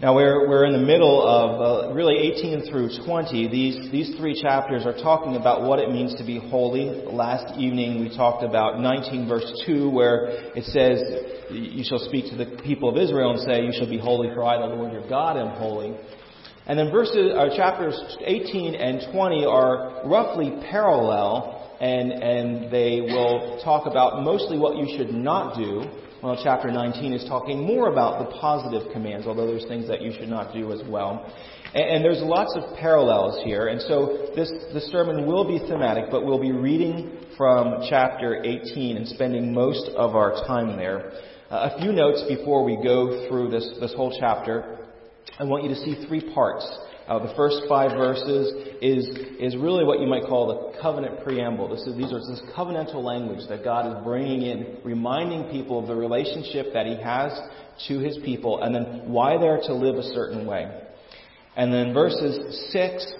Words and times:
Now 0.00 0.14
we're, 0.14 0.48
we're 0.48 0.64
in 0.64 0.74
the 0.74 0.86
middle 0.86 1.26
of 1.26 1.90
uh, 1.90 1.92
really 1.92 2.18
18 2.18 2.70
through 2.70 3.04
20. 3.04 3.48
These, 3.48 3.90
these 3.90 4.16
three 4.16 4.40
chapters 4.40 4.86
are 4.86 4.92
talking 4.92 5.34
about 5.34 5.62
what 5.62 5.80
it 5.80 5.90
means 5.90 6.14
to 6.18 6.24
be 6.24 6.38
holy. 6.38 6.84
Last 7.10 7.58
evening 7.58 8.00
we 8.00 8.16
talked 8.16 8.44
about 8.44 8.78
19 8.78 9.26
verse 9.26 9.64
2 9.66 9.90
where 9.90 10.28
it 10.54 10.62
says, 10.66 11.02
you 11.50 11.82
shall 11.82 11.98
speak 11.98 12.30
to 12.30 12.36
the 12.36 12.62
people 12.62 12.88
of 12.88 12.96
Israel 12.96 13.32
and 13.32 13.40
say, 13.40 13.64
you 13.64 13.72
shall 13.72 13.90
be 13.90 13.98
holy 13.98 14.28
for 14.32 14.44
I, 14.44 14.58
the 14.58 14.72
Lord 14.72 14.92
your 14.92 15.08
God, 15.08 15.36
am 15.36 15.58
holy. 15.58 15.98
And 16.68 16.78
then 16.78 16.92
verses, 16.92 17.32
uh, 17.34 17.56
chapters 17.56 18.00
18 18.24 18.76
and 18.76 19.02
20 19.12 19.46
are 19.46 20.06
roughly 20.06 20.62
parallel 20.70 21.76
and, 21.80 22.12
and 22.12 22.72
they 22.72 23.00
will 23.00 23.60
talk 23.64 23.88
about 23.88 24.22
mostly 24.22 24.58
what 24.58 24.76
you 24.76 24.96
should 24.96 25.12
not 25.12 25.56
do 25.56 25.82
well, 26.22 26.40
chapter 26.42 26.70
19 26.70 27.12
is 27.12 27.24
talking 27.28 27.62
more 27.62 27.92
about 27.92 28.18
the 28.18 28.36
positive 28.38 28.92
commands, 28.92 29.26
although 29.26 29.46
there's 29.46 29.66
things 29.66 29.86
that 29.86 30.02
you 30.02 30.12
should 30.12 30.28
not 30.28 30.52
do 30.52 30.72
as 30.72 30.80
well. 30.88 31.32
And, 31.74 31.84
and 31.84 32.04
there's 32.04 32.20
lots 32.20 32.56
of 32.56 32.76
parallels 32.76 33.44
here. 33.44 33.68
And 33.68 33.80
so 33.82 34.30
this, 34.34 34.50
this 34.72 34.90
sermon 34.90 35.26
will 35.26 35.46
be 35.46 35.58
thematic, 35.68 36.06
but 36.10 36.24
we'll 36.26 36.40
be 36.40 36.50
reading 36.50 37.18
from 37.36 37.84
chapter 37.88 38.42
18 38.44 38.96
and 38.96 39.06
spending 39.06 39.52
most 39.52 39.90
of 39.96 40.16
our 40.16 40.44
time 40.46 40.76
there. 40.76 41.12
Uh, 41.50 41.70
a 41.72 41.80
few 41.80 41.92
notes 41.92 42.24
before 42.28 42.64
we 42.64 42.76
go 42.82 43.28
through 43.28 43.50
this, 43.50 43.78
this 43.80 43.94
whole 43.94 44.14
chapter. 44.18 44.78
I 45.38 45.44
want 45.44 45.62
you 45.62 45.68
to 45.68 45.76
see 45.76 46.04
three 46.08 46.32
parts 46.34 46.66
uh, 47.08 47.18
the 47.18 47.32
first 47.34 47.62
five 47.68 47.92
verses 47.92 48.52
is, 48.82 49.08
is 49.40 49.56
really 49.56 49.84
what 49.84 49.98
you 49.98 50.06
might 50.06 50.24
call 50.24 50.46
the 50.46 50.78
covenant 50.80 51.24
preamble. 51.24 51.68
This 51.68 51.86
is, 51.86 51.96
these 51.96 52.12
are 52.12 52.18
this 52.18 52.42
covenantal 52.54 53.02
language 53.02 53.48
that 53.48 53.64
God 53.64 53.86
is 53.86 54.04
bringing 54.04 54.42
in, 54.42 54.76
reminding 54.84 55.50
people 55.50 55.80
of 55.80 55.86
the 55.86 55.94
relationship 55.94 56.66
that 56.74 56.86
He 56.86 56.96
has 57.02 57.32
to 57.88 57.98
His 57.98 58.18
people, 58.24 58.62
and 58.62 58.74
then 58.74 59.10
why 59.10 59.38
they're 59.38 59.60
to 59.62 59.74
live 59.74 59.96
a 59.96 60.02
certain 60.02 60.46
way. 60.46 60.70
And 61.56 61.72
then 61.72 61.94
verses 61.94 62.70
6 62.72 63.12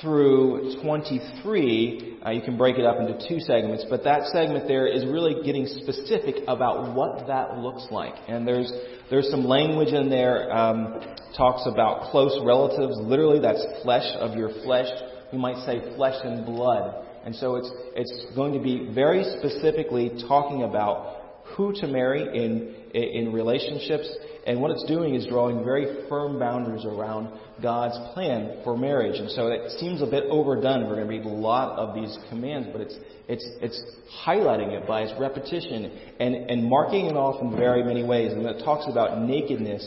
through 0.00 0.80
23, 0.82 2.18
uh, 2.24 2.30
you 2.30 2.42
can 2.42 2.56
break 2.56 2.76
it 2.76 2.84
up 2.84 3.00
into 3.00 3.14
two 3.28 3.40
segments, 3.40 3.84
but 3.88 4.04
that 4.04 4.26
segment 4.26 4.68
there 4.68 4.86
is 4.86 5.04
really 5.06 5.42
getting 5.44 5.66
specific 5.66 6.44
about 6.46 6.94
what 6.94 7.26
that 7.26 7.58
looks 7.58 7.86
like. 7.90 8.14
And 8.28 8.46
there's, 8.46 8.70
there's 9.10 9.28
some 9.30 9.44
language 9.44 9.92
in 9.92 10.08
there, 10.08 10.52
um, 10.54 11.00
talks 11.36 11.62
about 11.66 12.10
close 12.10 12.38
relatives. 12.44 12.96
Literally, 13.00 13.40
that's 13.40 13.64
flesh 13.82 14.06
of 14.18 14.36
your 14.36 14.50
flesh. 14.62 14.88
We 15.32 15.38
might 15.38 15.64
say 15.66 15.80
flesh 15.96 16.16
and 16.22 16.44
blood. 16.46 17.06
And 17.24 17.34
so 17.34 17.56
it's, 17.56 17.70
it's 17.94 18.26
going 18.34 18.52
to 18.52 18.60
be 18.60 18.90
very 18.94 19.24
specifically 19.38 20.12
talking 20.28 20.62
about 20.62 21.17
who 21.58 21.72
to 21.72 21.88
marry 21.88 22.22
in, 22.22 22.72
in 22.94 23.32
relationships. 23.32 24.08
And 24.46 24.62
what 24.62 24.70
it's 24.70 24.84
doing 24.84 25.16
is 25.16 25.26
drawing 25.26 25.64
very 25.64 26.08
firm 26.08 26.38
boundaries 26.38 26.84
around 26.86 27.36
God's 27.60 27.98
plan 28.14 28.60
for 28.62 28.76
marriage. 28.78 29.18
And 29.18 29.28
so 29.32 29.48
it 29.48 29.72
seems 29.72 30.00
a 30.00 30.06
bit 30.06 30.24
overdone. 30.30 30.84
We're 30.84 30.94
going 30.94 31.08
to 31.08 31.12
read 31.18 31.24
a 31.24 31.28
lot 31.28 31.76
of 31.76 31.96
these 31.96 32.16
commands, 32.30 32.68
but 32.70 32.80
it's, 32.80 32.94
it's, 33.26 33.46
it's 33.60 33.82
highlighting 34.24 34.70
it 34.70 34.86
by 34.86 35.02
its 35.02 35.20
repetition 35.20 35.90
and, 36.20 36.36
and 36.48 36.64
marking 36.64 37.06
it 37.06 37.16
off 37.16 37.42
in 37.42 37.50
very 37.56 37.82
many 37.82 38.04
ways. 38.04 38.32
And 38.32 38.46
it 38.46 38.64
talks 38.64 38.86
about 38.88 39.20
nakedness. 39.20 39.84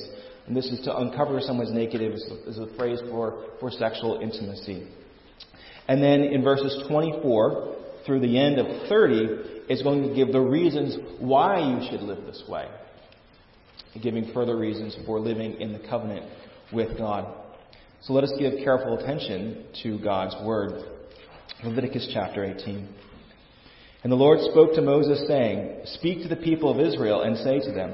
And 0.47 0.55
this 0.55 0.65
is 0.65 0.81
to 0.83 0.97
uncover 0.97 1.39
someone's 1.39 1.71
nakedness 1.71 2.21
is 2.47 2.57
a 2.57 2.67
phrase 2.77 2.99
for, 3.09 3.45
for 3.61 3.71
sexual 3.71 4.19
intimacy. 4.21 4.89
And 5.87 6.03
then 6.03 6.21
in 6.21 6.43
verses 6.43 6.83
24 6.89 7.77
through 8.05 8.19
the 8.19 8.37
end 8.37 8.59
of 8.59 8.89
30, 8.89 9.50
is 9.71 9.81
going 9.81 10.07
to 10.07 10.13
give 10.13 10.33
the 10.33 10.41
reasons 10.41 10.97
why 11.19 11.59
you 11.59 11.89
should 11.89 12.01
live 12.01 12.25
this 12.25 12.43
way, 12.47 12.67
giving 14.03 14.31
further 14.33 14.57
reasons 14.57 14.97
for 15.05 15.19
living 15.19 15.61
in 15.61 15.71
the 15.71 15.79
covenant 15.79 16.25
with 16.73 16.97
God. 16.97 17.33
So 18.01 18.13
let 18.13 18.25
us 18.25 18.33
give 18.37 18.53
careful 18.63 18.97
attention 18.97 19.65
to 19.83 19.97
God's 19.99 20.35
word. 20.43 20.83
Leviticus 21.63 22.09
chapter 22.13 22.43
18. 22.43 22.89
And 24.03 24.11
the 24.11 24.17
Lord 24.17 24.39
spoke 24.51 24.73
to 24.73 24.81
Moses, 24.81 25.25
saying, 25.27 25.81
Speak 25.85 26.23
to 26.23 26.27
the 26.27 26.35
people 26.35 26.69
of 26.71 26.85
Israel 26.85 27.21
and 27.21 27.37
say 27.37 27.59
to 27.59 27.71
them, 27.71 27.93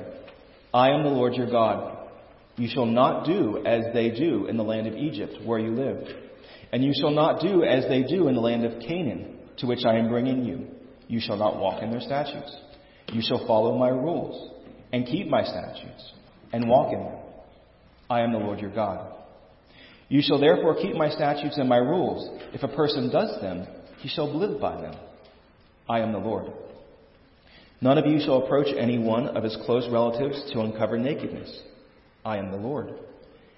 I 0.74 0.90
am 0.92 1.04
the 1.04 1.10
Lord 1.10 1.34
your 1.36 1.52
God. 1.52 1.96
You 2.56 2.70
shall 2.74 2.86
not 2.86 3.26
do 3.26 3.64
as 3.66 3.94
they 3.94 4.10
do 4.10 4.48
in 4.48 4.58
the 4.58 4.64
land 4.64 4.88
of 4.88 4.96
Egypt, 4.96 5.34
where 5.46 5.60
you 5.60 5.76
lived. 5.76 6.12
And 6.72 6.84
you 6.84 6.94
shall 7.00 7.12
not 7.12 7.42
do 7.42 7.64
as 7.64 7.88
they 7.88 8.02
do 8.04 8.30
in 8.30 8.36
the 8.36 8.42
land 8.42 8.66
of 8.66 8.82
Canaan, 8.82 9.38
to 9.58 9.68
which 9.68 9.86
I 9.86 9.98
am 9.98 10.10
bringing 10.10 10.44
you 10.44 10.68
you 11.08 11.20
shall 11.20 11.38
not 11.38 11.60
walk 11.60 11.82
in 11.82 11.92
their 11.92 12.02
statutes. 12.02 12.56
You 13.14 13.22
shall 13.22 13.46
follow 13.48 13.78
my 13.78 13.90
rules 13.90 14.52
and 14.92 15.06
keep 15.06 15.28
my 15.28 15.44
statutes 15.44 16.12
and 16.52 16.68
walk 16.68 16.94
in 16.94 17.00
them. 17.00 17.18
I 18.10 18.22
am 18.22 18.32
the 18.32 18.40
Lord 18.40 18.60
your 18.60 18.74
God. 18.74 19.14
You 20.10 20.22
shall 20.22 20.40
therefore 20.40 20.76
keep 20.82 20.96
my 20.96 21.10
statutes 21.10 21.58
and 21.58 21.68
my 21.68 21.78
rules. 21.78 22.42
If 22.54 22.64
a 22.64 22.76
person 22.76 23.12
does 23.12 23.42
them, 23.42 23.68
he 24.00 24.08
shall 24.08 24.34
live 24.34 24.62
by 24.62 24.82
them. 24.82 24.96
I 25.90 26.00
am 26.00 26.12
the 26.12 26.20
Lord. 26.20 26.52
None 27.82 27.98
of 27.98 28.06
you 28.06 28.20
shall 28.20 28.44
approach 28.44 28.68
any 28.78 28.98
one 28.98 29.28
of 29.28 29.44
his 29.44 29.58
close 29.66 29.88
relatives 29.92 30.50
to 30.54 30.62
uncover 30.62 30.98
nakedness. 30.98 31.62
I 32.26 32.38
am 32.38 32.52
the 32.52 32.58
Lord. 32.58 32.94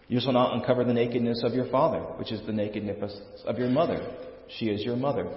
You 0.07 0.19
shall 0.19 0.33
not 0.33 0.55
uncover 0.55 0.83
the 0.83 0.93
nakedness 0.93 1.43
of 1.43 1.53
your 1.53 1.69
father, 1.69 1.99
which 2.17 2.31
is 2.31 2.45
the 2.45 2.51
nakedness 2.51 3.15
of 3.45 3.57
your 3.57 3.69
mother. 3.69 4.15
She 4.57 4.65
is 4.65 4.83
your 4.83 4.95
mother. 4.95 5.29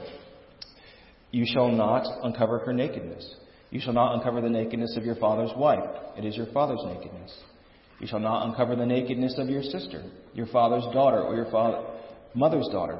You 1.33 1.47
shall 1.51 1.71
not 1.71 2.07
uncover 2.23 2.59
her 2.61 2.73
nakedness. 2.73 3.37
You 3.71 3.81
shall 3.81 3.95
not 3.95 4.15
uncover 4.15 4.43
the 4.43 4.51
nakedness 4.51 4.97
of 4.99 5.05
your 5.05 5.15
father's 5.17 5.51
wife. 5.57 5.89
It 6.17 6.27
is 6.27 6.37
your 6.37 6.47
father's 6.53 6.83
nakedness. 6.85 7.35
You 8.01 8.07
shall 8.07 8.21
not 8.21 8.47
uncover 8.47 8.77
the 8.77 8.85
nakedness 8.85 9.37
of 9.39 9.49
your 9.49 9.63
sister, 9.63 10.05
your 10.35 10.47
father's 10.47 10.85
daughter, 10.93 11.23
or 11.23 11.35
your 11.35 11.51
father, 11.51 11.87
mother's 12.35 12.69
daughter, 12.71 12.99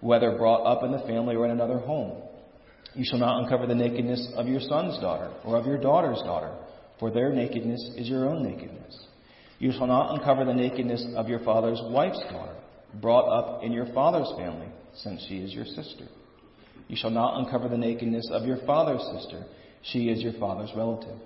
whether 0.00 0.36
brought 0.36 0.64
up 0.64 0.84
in 0.84 0.92
the 0.92 1.06
family 1.06 1.36
or 1.36 1.46
in 1.46 1.52
another 1.52 1.78
home. 1.78 2.20
You 2.94 3.04
shall 3.08 3.18
not 3.18 3.42
uncover 3.42 3.66
the 3.66 3.74
nakedness 3.74 4.32
of 4.36 4.46
your 4.46 4.60
son's 4.60 4.98
daughter, 5.00 5.32
or 5.42 5.56
of 5.56 5.64
your 5.64 5.78
daughter's 5.78 6.18
daughter, 6.18 6.54
for 7.00 7.10
their 7.10 7.32
nakedness 7.32 7.80
is 7.96 8.08
your 8.08 8.28
own 8.28 8.42
nakedness. 8.42 9.06
You 9.58 9.72
shall 9.72 9.86
not 9.86 10.18
uncover 10.18 10.44
the 10.44 10.52
nakedness 10.52 11.06
of 11.16 11.28
your 11.28 11.40
father's 11.40 11.80
wife's 11.84 12.22
daughter, 12.30 12.56
brought 13.00 13.26
up 13.26 13.62
in 13.64 13.72
your 13.72 13.86
father's 13.94 14.30
family, 14.36 14.68
since 14.96 15.24
she 15.28 15.38
is 15.38 15.54
your 15.54 15.64
sister. 15.64 16.04
You 16.88 16.96
shall 16.96 17.10
not 17.10 17.38
uncover 17.38 17.68
the 17.68 17.78
nakedness 17.78 18.28
of 18.32 18.44
your 18.46 18.58
father's 18.66 19.02
sister. 19.16 19.44
She 19.82 20.08
is 20.08 20.22
your 20.22 20.34
father's 20.34 20.70
relative. 20.76 21.18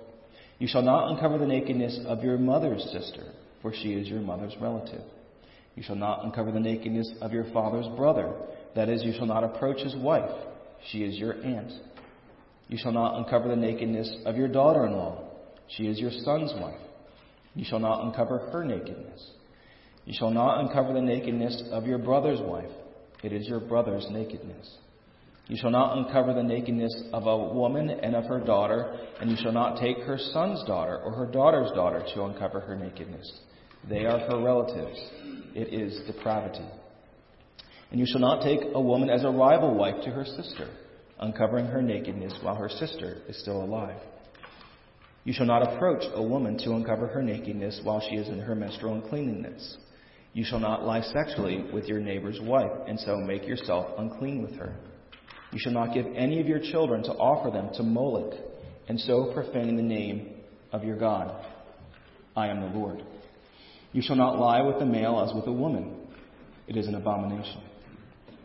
You 0.59 0.67
shall 0.67 0.81
not 0.81 1.11
uncover 1.11 1.37
the 1.37 1.47
nakedness 1.47 1.99
of 2.05 2.23
your 2.23 2.37
mother's 2.37 2.83
sister, 2.91 3.23
for 3.61 3.73
she 3.73 3.93
is 3.93 4.07
your 4.07 4.21
mother's 4.21 4.55
relative. 4.59 5.03
You 5.75 5.83
shall 5.83 5.95
not 5.95 6.25
uncover 6.25 6.51
the 6.51 6.59
nakedness 6.59 7.09
of 7.21 7.31
your 7.31 7.45
father's 7.53 7.87
brother. 7.95 8.33
That 8.75 8.89
is, 8.89 9.03
you 9.03 9.13
shall 9.13 9.27
not 9.27 9.43
approach 9.43 9.81
his 9.81 9.95
wife. 9.95 10.29
She 10.91 11.03
is 11.03 11.17
your 11.17 11.41
aunt. 11.43 11.71
You 12.67 12.77
shall 12.77 12.91
not 12.91 13.17
uncover 13.17 13.47
the 13.47 13.55
nakedness 13.55 14.13
of 14.25 14.35
your 14.35 14.47
daughter 14.47 14.85
in 14.85 14.93
law. 14.93 15.23
She 15.69 15.87
is 15.87 15.99
your 15.99 16.11
son's 16.11 16.53
wife. 16.59 16.79
You 17.55 17.65
shall 17.67 17.79
not 17.79 18.03
uncover 18.03 18.39
her 18.51 18.63
nakedness. 18.63 19.31
You 20.05 20.13
shall 20.17 20.31
not 20.31 20.59
uncover 20.61 20.93
the 20.93 21.01
nakedness 21.01 21.63
of 21.71 21.85
your 21.85 21.97
brother's 21.97 22.41
wife. 22.41 22.71
It 23.23 23.33
is 23.33 23.47
your 23.47 23.59
brother's 23.59 24.07
nakedness. 24.09 24.77
You 25.49 25.57
shall 25.57 25.71
not 25.71 25.97
uncover 25.97 26.31
the 26.31 26.43
nakedness 26.43 27.05
of 27.11 27.25
a 27.25 27.35
woman 27.35 27.89
and 27.89 28.15
of 28.15 28.25
her 28.25 28.39
daughter, 28.39 28.95
and 29.19 29.31
you 29.31 29.35
shall 29.35 29.51
not 29.51 29.79
take 29.79 29.97
her 30.01 30.19
son's 30.31 30.63
daughter 30.65 30.99
or 30.99 31.11
her 31.11 31.25
daughter's 31.25 31.71
daughter 31.71 32.03
to 32.13 32.25
uncover 32.25 32.59
her 32.59 32.75
nakedness. 32.75 33.41
They 33.89 34.05
are 34.05 34.19
her 34.19 34.43
relatives. 34.43 34.99
It 35.55 35.73
is 35.73 36.05
depravity. 36.05 36.67
And 37.89 37.99
you 37.99 38.05
shall 38.07 38.21
not 38.21 38.43
take 38.43 38.59
a 38.75 38.79
woman 38.79 39.09
as 39.09 39.23
a 39.23 39.31
rival 39.31 39.73
wife 39.73 40.03
to 40.03 40.11
her 40.11 40.23
sister, 40.23 40.69
uncovering 41.19 41.65
her 41.65 41.81
nakedness 41.81 42.37
while 42.43 42.55
her 42.55 42.69
sister 42.69 43.23
is 43.27 43.41
still 43.41 43.63
alive. 43.63 43.99
You 45.23 45.33
shall 45.33 45.47
not 45.47 45.73
approach 45.73 46.03
a 46.13 46.21
woman 46.21 46.59
to 46.59 46.73
uncover 46.73 47.07
her 47.07 47.23
nakedness 47.23 47.81
while 47.83 48.01
she 48.07 48.17
is 48.17 48.27
in 48.27 48.37
her 48.37 48.53
menstrual 48.53 48.93
uncleanness. 48.93 49.77
You 50.33 50.43
shall 50.43 50.59
not 50.59 50.85
lie 50.85 51.01
sexually 51.01 51.65
with 51.73 51.85
your 51.85 51.99
neighbor's 51.99 52.39
wife, 52.39 52.71
and 52.87 52.99
so 52.99 53.17
make 53.17 53.47
yourself 53.47 53.87
unclean 53.97 54.43
with 54.43 54.55
her. 54.57 54.75
You 55.51 55.59
shall 55.59 55.71
not 55.71 55.93
give 55.93 56.05
any 56.15 56.39
of 56.39 56.47
your 56.47 56.59
children 56.59 57.03
to 57.03 57.11
offer 57.11 57.49
them 57.49 57.69
to 57.75 57.83
Moloch, 57.83 58.33
and 58.87 58.99
so 58.99 59.31
profane 59.33 59.75
the 59.75 59.81
name 59.81 60.35
of 60.71 60.83
your 60.83 60.97
God. 60.97 61.45
I 62.35 62.47
am 62.47 62.61
the 62.61 62.77
Lord. 62.77 63.03
You 63.91 64.01
shall 64.01 64.15
not 64.15 64.39
lie 64.39 64.61
with 64.61 64.77
a 64.77 64.85
male 64.85 65.25
as 65.27 65.33
with 65.33 65.47
a 65.47 65.51
woman. 65.51 66.07
It 66.67 66.77
is 66.77 66.87
an 66.87 66.95
abomination. 66.95 67.61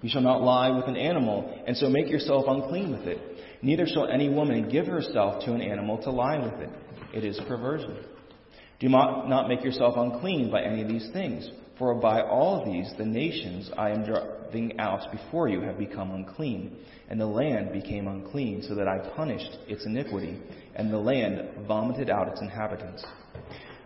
You 0.00 0.08
shall 0.08 0.22
not 0.22 0.42
lie 0.42 0.70
with 0.70 0.86
an 0.86 0.96
animal, 0.96 1.62
and 1.66 1.76
so 1.76 1.88
make 1.88 2.08
yourself 2.08 2.44
unclean 2.48 2.90
with 2.92 3.06
it. 3.06 3.18
Neither 3.62 3.86
shall 3.86 4.06
any 4.08 4.28
woman 4.28 4.68
give 4.70 4.86
herself 4.86 5.44
to 5.44 5.52
an 5.52 5.60
animal 5.60 5.98
to 6.02 6.10
lie 6.10 6.38
with 6.38 6.60
it. 6.60 6.70
It 7.14 7.24
is 7.24 7.40
perversion. 7.46 7.96
Do 8.80 8.88
not 8.88 9.48
make 9.48 9.62
yourself 9.62 9.94
unclean 9.96 10.50
by 10.50 10.62
any 10.62 10.82
of 10.82 10.88
these 10.88 11.08
things, 11.12 11.48
for 11.78 11.94
by 11.94 12.22
all 12.22 12.64
these 12.64 12.92
the 12.98 13.04
nations 13.04 13.70
I 13.76 13.90
am 13.90 14.04
out 14.78 15.10
before 15.12 15.48
you 15.48 15.60
have 15.62 15.78
become 15.78 16.10
unclean 16.12 16.76
and 17.08 17.20
the 17.20 17.26
land 17.26 17.72
became 17.72 18.08
unclean, 18.08 18.62
so 18.62 18.74
that 18.74 18.88
I 18.88 18.98
punished 19.14 19.58
its 19.68 19.84
iniquity, 19.84 20.38
and 20.74 20.92
the 20.92 20.98
land 20.98 21.66
vomited 21.66 22.08
out 22.08 22.28
its 22.28 22.40
inhabitants. 22.40 23.04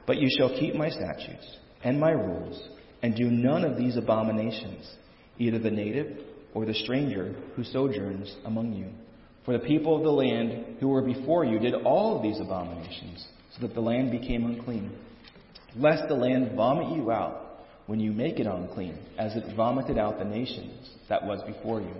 But 0.06 0.18
you 0.18 0.28
shall 0.38 0.50
keep 0.58 0.74
my 0.74 0.88
statutes, 0.88 1.56
and 1.82 1.98
my 1.98 2.12
rules, 2.12 2.68
and 3.02 3.14
do 3.16 3.30
none 3.30 3.64
of 3.64 3.76
these 3.76 3.96
abominations, 3.96 4.88
either 5.38 5.58
the 5.58 5.70
native 5.70 6.18
or 6.54 6.64
the 6.64 6.74
stranger 6.74 7.34
who 7.56 7.64
sojourns 7.64 8.34
among 8.44 8.72
you. 8.72 8.86
For 9.44 9.52
the 9.58 9.66
people 9.66 9.96
of 9.96 10.04
the 10.04 10.10
land 10.10 10.76
who 10.80 10.88
were 10.88 11.02
before 11.02 11.44
you 11.44 11.58
did 11.58 11.74
all 11.74 12.16
of 12.16 12.22
these 12.22 12.40
abominations, 12.40 13.26
so 13.54 13.66
that 13.66 13.74
the 13.74 13.80
land 13.80 14.10
became 14.10 14.46
unclean. 14.46 14.96
Lest 15.76 16.08
the 16.08 16.14
land 16.14 16.54
vomit 16.54 16.96
you 16.96 17.10
out 17.10 17.47
when 17.88 17.98
you 17.98 18.12
make 18.12 18.38
it 18.38 18.46
unclean, 18.46 18.98
as 19.16 19.34
it 19.34 19.56
vomited 19.56 19.96
out 19.96 20.18
the 20.18 20.24
nations 20.24 20.90
that 21.08 21.24
was 21.24 21.40
before 21.46 21.80
you. 21.80 21.94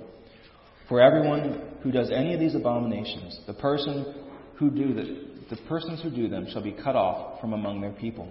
For 0.87 1.01
everyone 1.01 1.63
who 1.83 1.91
does 1.91 2.11
any 2.11 2.35
of 2.35 2.41
these 2.41 2.55
abominations, 2.55 3.41
the 3.47 3.55
person 3.55 4.15
who 4.57 4.71
do 4.71 4.93
the, 4.93 5.55
the 5.55 5.57
persons 5.67 6.03
who 6.03 6.11
do 6.11 6.29
them 6.29 6.47
shall 6.53 6.63
be 6.63 6.73
cut 6.73 6.95
off 6.95 7.41
from 7.41 7.55
among 7.55 7.81
their 7.81 7.93
people. 7.93 8.29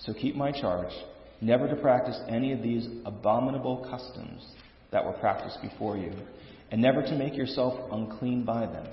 So 0.00 0.12
keep 0.12 0.34
my 0.34 0.50
charge, 0.50 0.92
never 1.40 1.68
to 1.68 1.76
practice 1.76 2.18
any 2.28 2.52
of 2.52 2.60
these 2.60 2.88
abominable 3.04 3.86
customs 3.88 4.44
that 4.90 5.04
were 5.04 5.12
practiced 5.12 5.62
before 5.62 5.96
you, 5.96 6.12
and 6.72 6.82
never 6.82 7.02
to 7.02 7.14
make 7.14 7.36
yourself 7.36 7.88
unclean 7.92 8.44
by 8.44 8.66
them. 8.66 8.88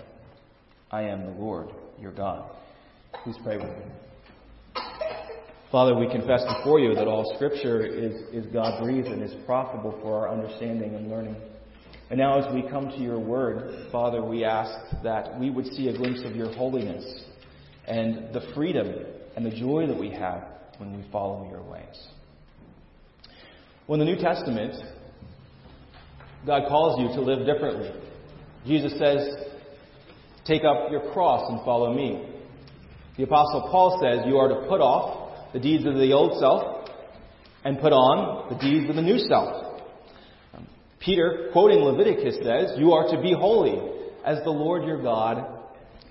I 0.91 1.01
am 1.01 1.25
the 1.25 1.31
Lord, 1.31 1.69
your 1.99 2.11
God. 2.11 2.47
Please 3.23 3.37
pray 3.43 3.57
with 3.57 3.65
me. 3.65 3.85
Father, 5.71 5.95
we 5.95 6.07
confess 6.07 6.43
before 6.57 6.79
you 6.79 6.95
that 6.95 7.07
all 7.07 7.29
Scripture 7.35 7.85
is, 7.85 8.13
is 8.31 8.45
God 8.53 8.81
breathed 8.81 9.07
and 9.07 9.21
is 9.21 9.33
profitable 9.45 9.99
for 10.01 10.25
our 10.25 10.33
understanding 10.33 10.95
and 10.95 11.09
learning. 11.09 11.35
And 12.09 12.17
now, 12.17 12.39
as 12.39 12.53
we 12.53 12.61
come 12.69 12.87
to 12.87 12.97
your 12.97 13.19
word, 13.19 13.89
Father, 13.91 14.23
we 14.23 14.45
ask 14.45 14.71
that 15.03 15.37
we 15.37 15.49
would 15.49 15.65
see 15.73 15.89
a 15.89 15.97
glimpse 15.97 16.21
of 16.23 16.37
your 16.37 16.53
holiness 16.53 17.03
and 17.85 18.33
the 18.33 18.49
freedom 18.55 18.93
and 19.35 19.45
the 19.45 19.49
joy 19.49 19.87
that 19.87 19.99
we 19.99 20.09
have 20.11 20.45
when 20.77 20.95
we 20.95 21.03
follow 21.11 21.49
your 21.49 21.61
ways. 21.61 22.07
Well, 23.87 23.99
in 23.99 24.07
the 24.07 24.13
New 24.13 24.21
Testament, 24.21 24.73
God 26.45 26.63
calls 26.69 26.97
you 27.01 27.07
to 27.09 27.21
live 27.21 27.45
differently. 27.45 27.91
Jesus 28.65 28.97
says, 28.97 29.35
Take 30.45 30.63
up 30.63 30.91
your 30.91 31.11
cross 31.11 31.49
and 31.49 31.59
follow 31.65 31.93
me. 31.93 32.25
The 33.17 33.23
Apostle 33.23 33.67
Paul 33.69 33.99
says 34.01 34.25
you 34.25 34.37
are 34.37 34.47
to 34.47 34.67
put 34.69 34.79
off 34.79 35.16
the 35.53 35.59
deeds 35.59 35.85
of 35.85 35.95
the 35.95 36.13
old 36.13 36.39
self 36.39 36.89
and 37.63 37.79
put 37.79 37.91
on 37.91 38.49
the 38.49 38.59
deeds 38.59 38.89
of 38.89 38.95
the 38.95 39.01
new 39.01 39.17
self. 39.17 39.81
Um, 40.53 40.67
Peter, 40.99 41.49
quoting 41.51 41.79
Leviticus, 41.79 42.35
says, 42.35 42.77
You 42.77 42.93
are 42.93 43.09
to 43.15 43.21
be 43.21 43.33
holy 43.33 43.79
as 44.25 44.43
the 44.43 44.49
Lord 44.49 44.85
your 44.85 45.01
God 45.01 45.45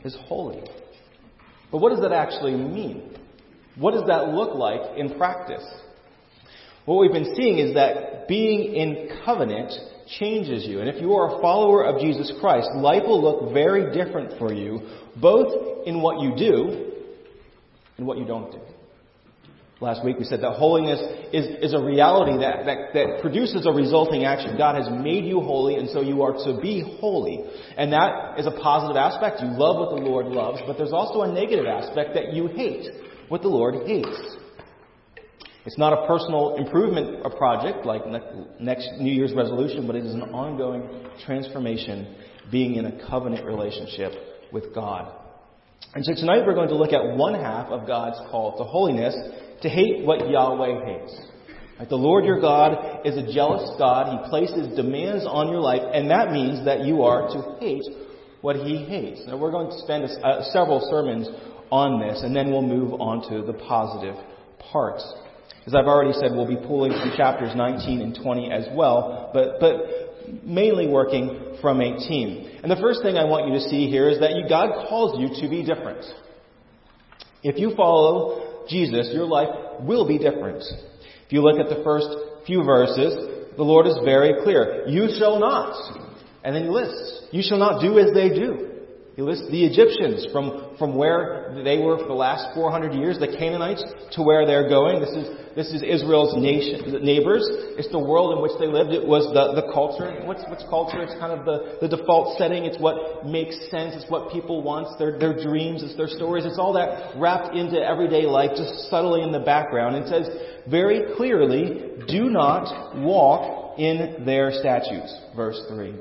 is 0.04 0.16
holy. 0.26 0.62
But 1.70 1.78
what 1.78 1.90
does 1.90 2.00
that 2.00 2.12
actually 2.12 2.54
mean? 2.54 3.16
What 3.76 3.92
does 3.92 4.04
that 4.06 4.28
look 4.28 4.54
like 4.54 4.96
in 4.96 5.16
practice? 5.18 5.64
What 6.84 7.00
we've 7.00 7.12
been 7.12 7.34
seeing 7.34 7.58
is 7.58 7.74
that 7.74 8.28
being 8.28 8.74
in 8.74 9.08
covenant 9.24 9.72
changes 10.18 10.64
you. 10.66 10.80
And 10.80 10.88
if 10.88 11.00
you 11.00 11.14
are 11.14 11.36
a 11.36 11.40
follower 11.40 11.84
of 11.84 12.00
Jesus 12.00 12.32
Christ, 12.40 12.68
life 12.76 13.02
will 13.04 13.20
look 13.20 13.52
very 13.52 13.92
different 13.92 14.38
for 14.38 14.52
you, 14.52 14.80
both 15.20 15.86
in 15.86 16.00
what 16.00 16.20
you 16.20 16.36
do 16.36 16.92
and 17.98 18.06
what 18.06 18.18
you 18.18 18.24
don't 18.24 18.52
do. 18.52 18.60
Last 19.78 20.02
week 20.02 20.16
we 20.18 20.24
said 20.24 20.40
that 20.40 20.52
holiness 20.52 20.98
is, 21.34 21.46
is 21.60 21.74
a 21.74 21.84
reality 21.84 22.38
that, 22.38 22.64
that, 22.64 22.94
that 22.94 23.20
produces 23.20 23.66
a 23.66 23.70
resulting 23.70 24.24
action. 24.24 24.56
God 24.56 24.74
has 24.74 24.88
made 24.88 25.26
you 25.26 25.40
holy, 25.40 25.74
and 25.74 25.90
so 25.90 26.00
you 26.00 26.22
are 26.22 26.32
to 26.32 26.58
be 26.62 26.96
holy. 26.98 27.44
And 27.76 27.92
that 27.92 28.40
is 28.40 28.46
a 28.46 28.52
positive 28.52 28.96
aspect. 28.96 29.42
You 29.42 29.48
love 29.48 29.76
what 29.76 29.90
the 29.90 30.02
Lord 30.02 30.26
loves, 30.26 30.60
but 30.66 30.78
there's 30.78 30.94
also 30.94 31.22
a 31.22 31.32
negative 31.32 31.66
aspect 31.66 32.14
that 32.14 32.32
you 32.32 32.46
hate 32.46 32.86
what 33.28 33.42
the 33.42 33.48
Lord 33.48 33.86
hates. 33.86 34.36
It's 35.66 35.76
not 35.76 35.92
a 35.92 36.06
personal 36.06 36.56
improvement 36.56 37.22
project 37.36 37.84
like 37.84 38.02
next 38.58 38.88
New 38.98 39.12
Year's 39.12 39.34
resolution, 39.34 39.86
but 39.86 39.94
it 39.94 40.06
is 40.06 40.14
an 40.14 40.22
ongoing 40.22 40.88
transformation 41.26 42.14
being 42.50 42.76
in 42.76 42.86
a 42.86 43.08
covenant 43.08 43.44
relationship 43.44 44.12
with 44.52 44.74
God. 44.74 45.12
And 45.94 46.04
so 46.04 46.14
tonight 46.14 46.46
we're 46.46 46.54
going 46.54 46.68
to 46.68 46.76
look 46.76 46.92
at 46.92 47.16
one 47.16 47.34
half 47.34 47.68
of 47.68 47.86
God's 47.86 48.16
call 48.30 48.56
to 48.58 48.64
holiness, 48.64 49.14
to 49.62 49.68
hate 49.68 50.04
what 50.04 50.28
Yahweh 50.28 50.84
hates. 50.84 51.20
Right? 51.78 51.88
The 51.88 51.96
Lord 51.96 52.24
your 52.24 52.40
God 52.40 53.06
is 53.06 53.16
a 53.16 53.32
jealous 53.32 53.70
God. 53.78 54.12
He 54.12 54.30
places 54.30 54.76
demands 54.76 55.24
on 55.26 55.48
your 55.48 55.60
life, 55.60 55.82
and 55.92 56.10
that 56.10 56.32
means 56.32 56.64
that 56.64 56.84
you 56.84 57.02
are 57.02 57.28
to 57.28 57.56
hate 57.60 57.84
what 58.40 58.56
He 58.56 58.84
hates. 58.84 59.22
Now 59.26 59.36
we're 59.36 59.50
going 59.50 59.70
to 59.70 59.78
spend 59.80 60.04
a, 60.04 60.26
uh, 60.26 60.52
several 60.52 60.86
sermons 60.90 61.28
on 61.70 62.00
this, 62.00 62.22
and 62.22 62.34
then 62.34 62.50
we'll 62.50 62.62
move 62.62 63.00
on 63.00 63.28
to 63.30 63.44
the 63.44 63.58
positive 63.58 64.14
parts. 64.58 65.04
As 65.66 65.74
I've 65.74 65.86
already 65.86 66.12
said, 66.12 66.30
we'll 66.30 66.46
be 66.46 66.56
pulling 66.56 66.92
from 66.92 67.12
chapters 67.16 67.52
19 67.56 68.00
and 68.00 68.14
20 68.22 68.52
as 68.52 68.68
well, 68.72 69.30
but, 69.34 69.58
but 69.58 70.44
mainly 70.44 70.86
working 70.86 71.58
from 71.60 71.80
18. 71.80 72.60
And 72.62 72.70
the 72.70 72.76
first 72.76 73.02
thing 73.02 73.16
I 73.16 73.24
want 73.24 73.48
you 73.48 73.54
to 73.54 73.60
see 73.68 73.90
here 73.90 74.08
is 74.08 74.20
that 74.20 74.36
you, 74.36 74.48
God 74.48 74.86
calls 74.88 75.20
you 75.20 75.28
to 75.42 75.50
be 75.50 75.64
different. 75.64 76.04
If 77.42 77.58
you 77.58 77.74
follow 77.76 78.45
Jesus, 78.68 79.10
your 79.12 79.26
life 79.26 79.48
will 79.80 80.06
be 80.06 80.18
different. 80.18 80.62
If 81.26 81.32
you 81.32 81.42
look 81.42 81.58
at 81.58 81.68
the 81.68 81.82
first 81.82 82.08
few 82.46 82.62
verses, 82.62 83.14
the 83.56 83.62
Lord 83.62 83.86
is 83.86 83.96
very 84.04 84.42
clear. 84.42 84.86
You 84.86 85.08
shall 85.18 85.40
not. 85.40 85.74
And 86.44 86.54
then 86.54 86.64
he 86.64 86.68
lists, 86.68 87.26
you 87.32 87.42
shall 87.42 87.58
not 87.58 87.80
do 87.80 87.98
as 87.98 88.12
they 88.14 88.28
do. 88.28 88.75
He 89.16 89.22
lists 89.22 89.48
the 89.50 89.64
Egyptians 89.64 90.28
from, 90.30 90.76
from 90.78 90.94
where 90.94 91.50
they 91.64 91.78
were 91.78 91.96
for 91.96 92.04
the 92.04 92.12
last 92.12 92.52
400 92.54 92.92
years, 92.92 93.18
the 93.18 93.32
Canaanites, 93.32 93.82
to 94.12 94.22
where 94.22 94.44
they're 94.44 94.68
going. 94.68 95.00
This 95.00 95.08
is, 95.08 95.26
this 95.56 95.72
is 95.72 95.80
Israel's 95.80 96.36
nation, 96.36 97.00
neighbors. 97.00 97.48
It's 97.80 97.88
the 97.88 97.98
world 97.98 98.36
in 98.36 98.42
which 98.44 98.52
they 98.60 98.66
lived. 98.66 98.92
It 98.92 99.00
was 99.00 99.24
the, 99.32 99.56
the 99.56 99.72
culture. 99.72 100.20
What's, 100.28 100.44
what's 100.52 100.68
culture? 100.68 101.00
It's 101.00 101.16
kind 101.16 101.32
of 101.32 101.46
the, 101.48 101.80
the 101.80 101.96
default 101.96 102.36
setting. 102.36 102.66
It's 102.66 102.76
what 102.76 103.24
makes 103.24 103.56
sense. 103.72 103.96
It's 103.96 104.04
what 104.10 104.30
people 104.30 104.62
want. 104.62 104.98
Their, 104.98 105.18
their 105.18 105.32
dreams. 105.32 105.82
It's 105.82 105.96
their 105.96 106.12
stories. 106.12 106.44
It's 106.44 106.58
all 106.60 106.74
that 106.74 107.16
wrapped 107.16 107.56
into 107.56 107.80
everyday 107.80 108.28
life, 108.28 108.50
just 108.52 108.92
subtly 108.92 109.22
in 109.22 109.32
the 109.32 109.40
background. 109.40 109.96
It 109.96 110.12
says 110.12 110.28
very 110.68 111.16
clearly, 111.16 112.04
do 112.06 112.28
not 112.28 113.00
walk 113.00 113.78
in 113.78 114.26
their 114.26 114.52
statutes. 114.52 115.08
Verse 115.34 115.56
3. 115.72 115.94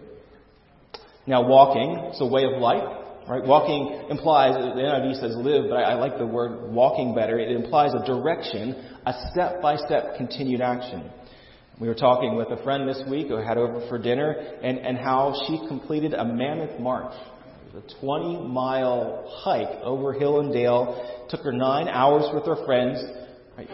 Now, 1.27 1.47
walking, 1.47 2.11
it's 2.11 2.19
a 2.19 2.27
way 2.27 2.43
of 2.43 2.61
life. 2.61 3.04
Right? 3.27 3.43
Walking 3.43 4.07
implies, 4.11 4.53
the 4.53 4.81
NIV 4.81 5.19
says 5.19 5.35
live, 5.35 5.65
but 5.69 5.77
I, 5.77 5.93
I 5.93 5.93
like 5.95 6.19
the 6.19 6.27
word 6.27 6.71
walking 6.71 7.15
better. 7.15 7.39
It 7.39 7.51
implies 7.51 7.91
a 7.95 8.05
direction, 8.05 8.97
a 9.05 9.13
step 9.31 9.63
by 9.63 9.77
step 9.77 10.15
continued 10.15 10.61
action. 10.61 11.09
We 11.79 11.87
were 11.87 11.95
talking 11.95 12.35
with 12.35 12.49
a 12.51 12.63
friend 12.63 12.87
this 12.87 13.01
week 13.09 13.27
who 13.27 13.37
had 13.37 13.57
over 13.57 13.85
for 13.89 13.97
dinner 13.97 14.31
and, 14.61 14.77
and 14.77 14.97
how 14.97 15.33
she 15.47 15.57
completed 15.67 16.13
a 16.13 16.23
mammoth 16.23 16.79
march. 16.79 17.13
A 17.75 17.99
20 17.99 18.47
mile 18.47 19.27
hike 19.43 19.81
over 19.83 20.13
hill 20.13 20.39
and 20.39 20.53
dale. 20.53 21.25
Took 21.29 21.41
her 21.41 21.51
nine 21.51 21.89
hours 21.89 22.23
with 22.33 22.45
her 22.45 22.63
friends. 22.65 23.03
Right? 23.57 23.69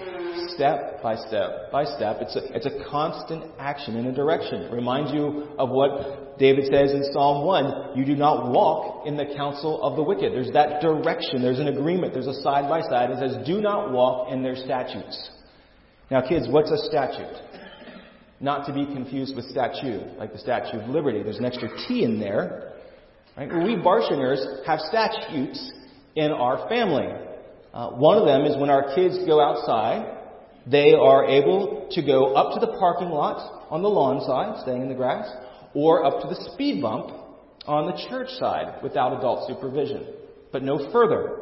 Step 0.50 1.02
by 1.02 1.16
step 1.16 1.72
by 1.72 1.86
step. 1.86 2.18
It's 2.22 2.36
a, 2.36 2.56
it's 2.56 2.66
a 2.68 2.90
constant 2.90 3.46
action 3.58 3.96
in 3.96 4.06
a 4.06 4.14
direction. 4.14 4.62
It 4.62 4.72
reminds 4.72 5.12
you 5.12 5.48
of 5.58 5.70
what 5.70 6.38
David 6.38 6.66
says 6.66 6.92
in 6.92 7.04
Psalm 7.14 7.46
1, 7.46 7.98
you 7.98 8.06
do 8.06 8.16
not 8.16 8.52
walk 8.52 9.08
in 9.08 9.18
the 9.18 9.26
counsel 9.36 9.82
of 9.82 9.96
the 9.96 10.04
wicked. 10.04 10.34
There's 10.34 10.52
that 10.52 10.82
direction. 10.82 11.42
There's 11.42 11.60
an 11.60 11.68
agreement. 11.68 12.14
There's 12.14 12.28
a 12.28 12.42
side 12.42 12.70
by 12.70 12.82
side. 12.82 13.10
It 13.10 13.18
says, 13.20 13.46
do 13.46 13.60
not 13.60 13.92
walk 13.92 14.32
in 14.32 14.44
their 14.44 14.56
statutes. 14.56 15.30
Now, 16.12 16.28
kids, 16.28 16.48
what's 16.50 16.72
a 16.72 16.78
statute? 16.78 17.38
Not 18.40 18.66
to 18.68 18.74
be 18.74 18.86
confused 18.86 19.36
with 19.36 19.46
statue, 19.46 20.02
like 20.18 20.32
the 20.34 20.40
Statue 20.40 20.80
of 20.80 20.90
Liberty. 20.90 21.24
There's 21.24 21.38
an 21.38 21.46
extra 21.46 21.70
T 21.88 22.04
in 22.04 22.20
there. 22.20 22.74
Right? 23.38 23.52
We 23.64 23.78
Barshingers 23.78 24.44
have 24.66 24.80
statutes 24.80 25.72
in 26.16 26.32
our 26.32 26.68
family. 26.68 27.08
Uh, 27.74 27.90
one 27.92 28.18
of 28.18 28.26
them 28.26 28.46
is 28.46 28.58
when 28.58 28.70
our 28.70 28.94
kids 28.96 29.18
go 29.26 29.40
outside, 29.40 30.18
they 30.68 30.94
are 30.94 31.26
able 31.26 31.88
to 31.92 32.02
go 32.02 32.34
up 32.34 32.54
to 32.54 32.66
the 32.66 32.78
parking 32.78 33.10
lot 33.10 33.68
on 33.70 33.82
the 33.82 33.90
lawn 33.90 34.22
side, 34.26 34.62
staying 34.62 34.82
in 34.82 34.90
the 34.90 34.96
grass, 34.96 35.28
or 35.74 36.06
up 36.06 36.22
to 36.22 36.28
the 36.28 36.52
speed 36.52 36.82
bump 36.82 37.12
on 37.66 37.86
the 37.86 38.08
church 38.10 38.30
side 38.40 38.82
without 38.84 39.18
adult 39.18 39.48
supervision, 39.48 40.06
but 40.52 40.64
no 40.64 40.92
further. 40.92 41.38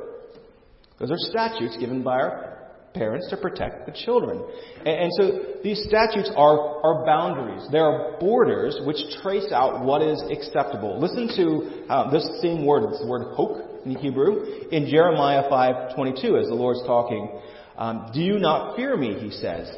Those 1.00 1.12
are 1.12 1.17
statutes 1.17 1.77
given 1.77 2.03
by 2.03 2.19
our 2.19 2.59
parents 2.93 3.29
to 3.29 3.38
protect 3.38 3.86
the 3.86 3.91
children. 4.05 4.43
And, 4.79 4.88
and 4.88 5.12
so 5.17 5.62
these 5.63 5.83
statutes 5.88 6.29
are, 6.36 6.83
are 6.83 7.05
boundaries. 7.05 7.67
There 7.71 7.86
are 7.86 8.19
borders 8.19 8.79
which 8.83 8.98
trace 9.21 9.51
out 9.51 9.83
what 9.83 10.01
is 10.01 10.21
acceptable. 10.31 11.00
Listen 11.00 11.27
to 11.38 11.86
uh, 11.89 12.12
this 12.12 12.27
same 12.41 12.65
word, 12.65 12.83
it's 12.89 13.00
the 13.00 13.07
word 13.07 13.33
hok 13.36 13.68
in 13.86 13.95
Hebrew, 13.95 14.69
in 14.71 14.88
Jeremiah 14.89 15.50
5.22 15.50 16.41
as 16.41 16.48
the 16.48 16.55
Lord's 16.55 16.81
talking. 16.86 17.39
Um, 17.77 18.12
Do 18.13 18.21
you 18.21 18.39
not 18.39 18.75
fear 18.75 18.95
me, 18.98 19.19
he 19.19 19.31
says, 19.31 19.69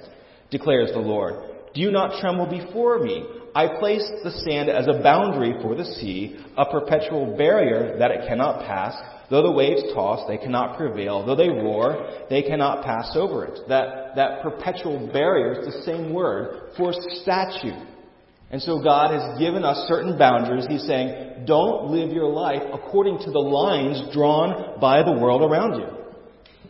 declares 0.50 0.92
the 0.92 1.00
Lord. 1.00 1.50
Do 1.74 1.82
you 1.82 1.92
not 1.92 2.20
tremble 2.20 2.48
before 2.48 3.00
me? 3.00 3.26
I 3.54 3.80
place 3.80 4.04
the 4.24 4.32
sand 4.32 4.70
as 4.70 4.88
a 4.88 5.02
boundary 5.02 5.54
for 5.62 5.76
the 5.76 5.86
sea, 5.86 6.40
a 6.58 6.66
perpetual 6.66 7.38
barrier 7.38 7.98
that 8.00 8.12
it 8.12 8.28
cannot 8.28 8.66
pass, 8.66 8.94
Though 9.32 9.44
the 9.44 9.52
waves 9.52 9.82
toss, 9.94 10.28
they 10.28 10.38
cannot 10.38 10.78
prevail. 10.78 11.26
Though 11.26 11.38
they 11.38 11.48
roar, 11.48 12.26
they 12.30 12.42
cannot 12.42 12.84
pass 12.84 13.14
over 13.16 13.46
it. 13.46 13.62
That, 13.70 14.14
that 14.18 14.44
perpetual 14.44 15.10
barrier 15.14 15.62
is 15.62 15.74
the 15.74 15.82
same 15.84 16.14
word 16.14 16.74
for 16.76 16.92
statute. 16.92 17.88
And 18.52 18.62
so 18.62 18.82
God 18.82 19.12
has 19.12 19.40
given 19.40 19.64
us 19.64 19.88
certain 19.88 20.18
boundaries. 20.18 20.66
He's 20.68 20.86
saying, 20.86 21.46
don't 21.46 21.90
live 21.90 22.12
your 22.12 22.30
life 22.30 22.62
according 22.74 23.20
to 23.20 23.32
the 23.32 23.40
lines 23.40 24.14
drawn 24.14 24.80
by 24.80 25.04
the 25.04 25.12
world 25.12 25.42
around 25.42 25.80
you. 25.80 25.88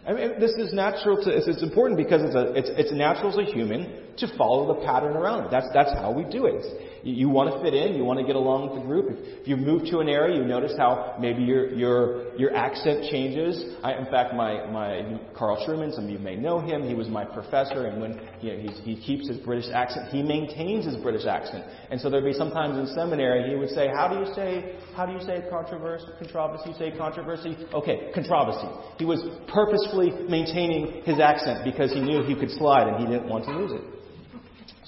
I 0.08 0.14
mean, 0.14 0.40
this 0.40 0.52
is 0.52 0.74
natural 0.74 1.24
to, 1.24 1.30
it's, 1.30 1.62
important 1.62 1.98
because 1.98 2.22
it's, 2.24 2.36
a, 2.36 2.54
it's, 2.54 2.70
it's 2.76 2.92
natural 2.92 3.30
as 3.30 3.48
a 3.48 3.52
human 3.52 4.11
to 4.18 4.38
follow 4.38 4.74
the 4.74 4.86
pattern 4.86 5.16
around 5.16 5.46
it. 5.46 5.52
That's, 5.52 5.68
that's 5.74 5.92
how 5.94 6.12
we 6.12 6.24
do 6.24 6.46
it. 6.46 6.66
You, 7.04 7.14
you 7.14 7.30
want 7.30 7.54
to 7.54 7.62
fit 7.62 7.74
in. 7.74 7.96
You 7.96 8.04
want 8.04 8.20
to 8.20 8.26
get 8.26 8.36
along 8.36 8.70
with 8.70 8.82
the 8.82 8.86
group. 8.88 9.10
If, 9.10 9.42
if 9.42 9.48
you 9.48 9.58
move 9.58 9.86
to 9.90 10.00
an 10.00 10.10
area, 10.10 10.38
you 10.38 10.46
notice 10.46 10.74
how 10.78 11.18
maybe 11.20 11.44
your 11.44 11.74
your 11.74 12.36
your 12.38 12.56
accent 12.56 13.10
changes. 13.10 13.76
I, 13.84 13.94
in 13.94 14.06
fact, 14.06 14.34
my 14.34 14.66
my 14.70 15.20
Carl 15.36 15.64
Trueman, 15.66 15.94
some 15.94 16.06
of 16.06 16.10
you 16.10 16.20
may 16.20 16.36
know 16.36 16.60
him. 16.60 16.88
He 16.88 16.94
was 16.94 17.08
my 17.08 17.26
professor, 17.26 17.88
and 17.88 18.02
when 18.02 18.20
you 18.42 18.58
know, 18.58 18.74
he 18.84 18.96
keeps 18.96 19.28
his 19.28 19.38
British 19.38 19.70
accent, 19.74 20.10
he 20.10 20.22
maintains 20.22 20.86
his 20.86 20.96
British 20.98 21.26
accent. 21.26 21.66
And 21.90 22.00
so 22.00 22.10
there'd 22.10 22.24
be 22.24 22.34
sometimes 22.34 22.78
in 22.78 22.94
seminary 22.94 23.50
he 23.50 23.56
would 23.56 23.70
say, 23.70 23.88
"How 23.88 24.08
do 24.08 24.20
you 24.20 24.34
say 24.36 24.76
how 24.96 25.06
do 25.06 25.14
you 25.14 25.22
say 25.22 25.44
controversy? 25.50 26.06
Controversy? 26.20 26.74
Say 26.78 26.92
controversy? 26.98 27.58
Okay, 27.74 28.12
controversy." 28.14 28.68
He 28.98 29.06
was 29.06 29.22
purposefully 29.48 30.12
maintaining 30.30 31.04
his 31.04 31.20
accent 31.20 31.64
because 31.66 31.92
he 31.92 32.00
knew 32.00 32.24
he 32.24 32.36
could 32.36 32.52
slide 32.52 32.88
and 32.88 32.98
he 33.00 33.12
didn't 33.12 33.30
want 33.30 33.46
to 33.46 33.52
lose 33.52 33.72
it. 33.72 34.01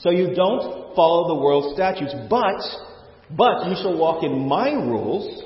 So 0.03 0.09
you 0.09 0.35
don't 0.35 0.93
follow 0.95 1.33
the 1.33 1.41
world's 1.41 1.75
statutes, 1.75 2.13
but, 2.29 2.59
but 3.31 3.69
you 3.69 3.75
shall 3.81 3.97
walk 3.97 4.21
in 4.21 4.47
my 4.49 4.71
rules 4.71 5.43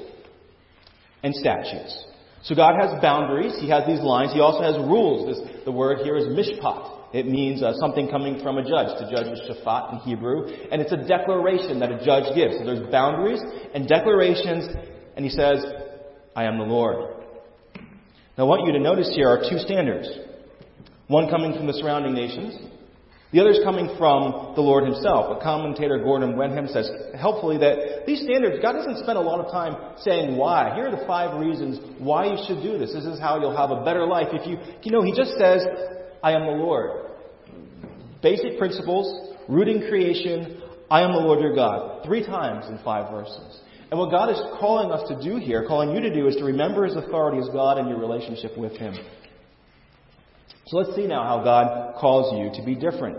and 1.21 1.33
statutes. 1.35 2.05
So 2.41 2.55
God 2.55 2.73
has 2.81 2.99
boundaries. 2.99 3.53
He 3.59 3.69
has 3.69 3.85
these 3.85 3.99
lines. 3.99 4.33
He 4.33 4.39
also 4.39 4.63
has 4.63 4.75
rules. 4.77 5.27
This, 5.29 5.63
the 5.63 5.71
word 5.71 5.99
here 5.99 6.17
is 6.17 6.25
mishpat. 6.25 6.95
It 7.13 7.27
means 7.27 7.61
uh, 7.61 7.73
something 7.79 8.09
coming 8.09 8.41
from 8.41 8.57
a 8.57 8.63
judge. 8.63 8.97
The 8.99 9.07
judge 9.11 9.27
is 9.27 9.39
shafat 9.47 9.93
in 9.93 9.99
Hebrew. 9.99 10.47
And 10.71 10.81
it's 10.81 10.91
a 10.91 11.05
declaration 11.07 11.79
that 11.79 11.91
a 11.91 12.03
judge 12.03 12.33
gives. 12.35 12.57
So 12.57 12.65
there's 12.65 12.91
boundaries 12.91 13.41
and 13.75 13.87
declarations. 13.87 14.67
And 15.15 15.23
he 15.23 15.29
says, 15.29 15.63
I 16.35 16.45
am 16.45 16.57
the 16.57 16.63
Lord. 16.63 17.13
Now 18.37 18.43
I 18.45 18.47
want 18.47 18.65
you 18.65 18.73
to 18.73 18.79
notice 18.79 19.11
here 19.15 19.29
are 19.29 19.43
two 19.47 19.59
standards. 19.59 20.09
One 21.07 21.29
coming 21.29 21.53
from 21.53 21.67
the 21.67 21.73
surrounding 21.73 22.15
nations 22.15 22.57
the 23.31 23.41
other 23.41 23.51
is 23.51 23.59
coming 23.63 23.93
from 23.97 24.53
the 24.55 24.61
Lord 24.61 24.85
Himself. 24.85 25.37
A 25.37 25.43
commentator, 25.43 25.99
Gordon 25.99 26.37
Wenham, 26.37 26.67
says 26.67 26.89
helpfully 27.19 27.57
that 27.57 28.05
these 28.07 28.21
standards, 28.21 28.61
God 28.61 28.73
doesn't 28.73 29.03
spend 29.03 29.17
a 29.17 29.21
lot 29.21 29.43
of 29.43 29.51
time 29.51 29.75
saying 29.99 30.37
why. 30.37 30.73
Here 30.75 30.87
are 30.87 30.95
the 30.95 31.05
five 31.05 31.37
reasons 31.37 31.79
why 31.99 32.27
you 32.27 32.37
should 32.47 32.63
do 32.63 32.77
this. 32.77 32.93
This 32.93 33.03
is 33.03 33.19
how 33.19 33.39
you'll 33.39 33.55
have 33.55 33.71
a 33.71 33.83
better 33.83 34.05
life. 34.07 34.27
If 34.31 34.47
you, 34.47 34.57
you 34.83 34.91
know, 34.91 35.01
He 35.01 35.11
just 35.11 35.37
says, 35.37 35.65
I 36.23 36.31
am 36.33 36.45
the 36.45 36.53
Lord. 36.53 37.11
Basic 38.23 38.57
principles, 38.57 39.35
rooting 39.49 39.89
creation, 39.89 40.61
I 40.89 41.01
am 41.01 41.11
the 41.11 41.19
Lord 41.19 41.41
your 41.41 41.53
God. 41.53 42.05
Three 42.05 42.25
times 42.25 42.67
in 42.69 42.79
five 42.83 43.11
verses. 43.11 43.59
And 43.91 43.99
what 43.99 44.09
God 44.09 44.29
is 44.29 44.41
calling 44.59 44.91
us 44.91 45.07
to 45.09 45.21
do 45.21 45.37
here, 45.37 45.65
calling 45.67 45.93
you 45.93 46.01
to 46.01 46.13
do, 46.13 46.27
is 46.27 46.35
to 46.37 46.45
remember 46.45 46.85
His 46.85 46.95
authority 46.95 47.39
as 47.39 47.49
God 47.49 47.77
and 47.77 47.89
your 47.89 47.99
relationship 47.99 48.57
with 48.57 48.77
Him. 48.77 48.95
So 50.67 50.77
let's 50.77 50.95
see 50.95 51.07
now 51.07 51.23
how 51.23 51.43
God 51.43 51.95
calls 51.95 52.35
you 52.37 52.59
to 52.59 52.65
be 52.65 52.75
different. 52.75 53.17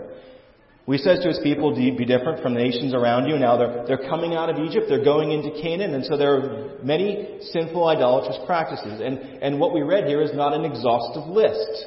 We 0.85 0.97
says 0.97 1.19
to 1.21 1.27
his 1.27 1.39
people, 1.43 1.75
be 1.75 2.05
different 2.05 2.41
from 2.41 2.53
the 2.55 2.61
nations 2.61 2.93
around 2.95 3.27
you. 3.27 3.37
Now 3.37 3.57
they're, 3.57 3.85
they're 3.85 4.09
coming 4.09 4.33
out 4.33 4.49
of 4.49 4.57
Egypt, 4.57 4.85
they're 4.89 5.03
going 5.03 5.31
into 5.31 5.51
Canaan, 5.61 5.93
and 5.93 6.03
so 6.03 6.17
there 6.17 6.33
are 6.33 6.83
many 6.83 7.39
sinful 7.51 7.85
idolatrous 7.87 8.37
practices. 8.47 8.99
And, 8.99 9.19
and 9.43 9.59
what 9.59 9.73
we 9.73 9.81
read 9.81 10.05
here 10.05 10.21
is 10.21 10.31
not 10.33 10.53
an 10.53 10.65
exhaustive 10.65 11.27
list. 11.27 11.85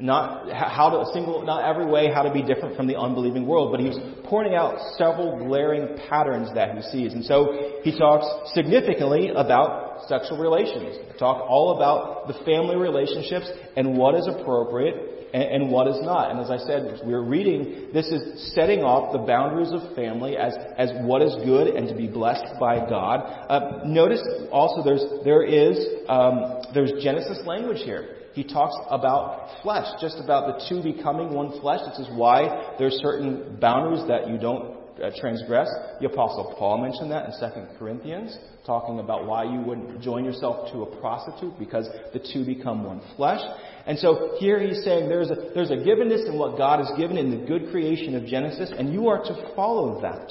Not 0.00 0.50
how 0.52 0.90
to, 0.90 1.12
single, 1.12 1.44
not 1.44 1.68
every 1.68 1.86
way 1.86 2.10
how 2.12 2.22
to 2.22 2.32
be 2.32 2.42
different 2.42 2.76
from 2.76 2.88
the 2.88 2.98
unbelieving 2.98 3.46
world, 3.46 3.70
but 3.70 3.78
he's 3.78 3.96
pointing 4.24 4.56
out 4.56 4.74
several 4.98 5.38
glaring 5.46 5.96
patterns 6.08 6.48
that 6.54 6.76
he 6.76 6.82
sees. 6.90 7.12
And 7.12 7.24
so 7.24 7.80
he 7.84 7.96
talks 7.96 8.26
significantly 8.54 9.28
about 9.28 9.83
sexual 10.08 10.38
relations. 10.38 10.96
Talk 11.18 11.48
all 11.48 11.76
about 11.76 12.28
the 12.28 12.34
family 12.44 12.76
relationships 12.76 13.48
and 13.76 13.96
what 13.96 14.14
is 14.14 14.26
appropriate 14.26 15.30
and, 15.32 15.42
and 15.42 15.70
what 15.70 15.88
is 15.88 15.98
not. 16.02 16.30
And 16.30 16.40
as 16.40 16.50
I 16.50 16.58
said, 16.58 17.00
we're 17.04 17.22
reading, 17.22 17.90
this 17.92 18.06
is 18.06 18.54
setting 18.54 18.80
off 18.80 19.12
the 19.12 19.18
boundaries 19.18 19.72
of 19.72 19.94
family 19.94 20.36
as, 20.36 20.54
as 20.76 20.90
what 21.02 21.22
is 21.22 21.34
good 21.44 21.68
and 21.68 21.88
to 21.88 21.94
be 21.94 22.06
blessed 22.06 22.58
by 22.58 22.78
God. 22.78 23.20
Uh, 23.48 23.80
notice 23.84 24.22
also 24.50 24.82
there's, 24.82 25.04
there 25.24 25.42
is, 25.42 25.78
um, 26.08 26.62
there's 26.72 26.92
Genesis 27.02 27.40
language 27.46 27.82
here 27.84 28.16
he 28.34 28.42
talks 28.42 28.74
about 28.90 29.62
flesh, 29.62 29.86
just 30.00 30.18
about 30.18 30.58
the 30.58 30.66
two 30.68 30.82
becoming 30.82 31.32
one 31.32 31.60
flesh. 31.60 31.78
This 31.88 32.08
is 32.08 32.08
why 32.16 32.74
there's 32.80 32.94
certain 32.94 33.58
boundaries 33.60 34.06
that 34.08 34.28
you 34.28 34.38
don't 34.38 34.73
Uh, 35.02 35.10
transgress. 35.18 35.68
The 36.00 36.06
Apostle 36.06 36.54
Paul 36.56 36.78
mentioned 36.78 37.10
that 37.10 37.26
in 37.26 37.32
2 37.32 37.78
Corinthians, 37.80 38.38
talking 38.64 39.00
about 39.00 39.26
why 39.26 39.42
you 39.42 39.58
wouldn't 39.58 40.00
join 40.00 40.24
yourself 40.24 40.70
to 40.70 40.82
a 40.82 41.00
prostitute 41.00 41.58
because 41.58 41.88
the 42.12 42.20
two 42.32 42.46
become 42.46 42.84
one 42.84 43.00
flesh. 43.16 43.40
And 43.86 43.98
so 43.98 44.36
here 44.38 44.60
he's 44.60 44.84
saying 44.84 45.08
there's 45.08 45.30
a, 45.30 45.50
there's 45.52 45.72
a 45.72 45.82
givenness 45.82 46.28
in 46.28 46.38
what 46.38 46.56
God 46.56 46.78
has 46.78 46.96
given 46.96 47.18
in 47.18 47.30
the 47.32 47.44
good 47.44 47.72
creation 47.72 48.14
of 48.14 48.24
Genesis, 48.26 48.70
and 48.76 48.92
you 48.92 49.08
are 49.08 49.18
to 49.18 49.52
follow 49.56 50.00
that. 50.02 50.30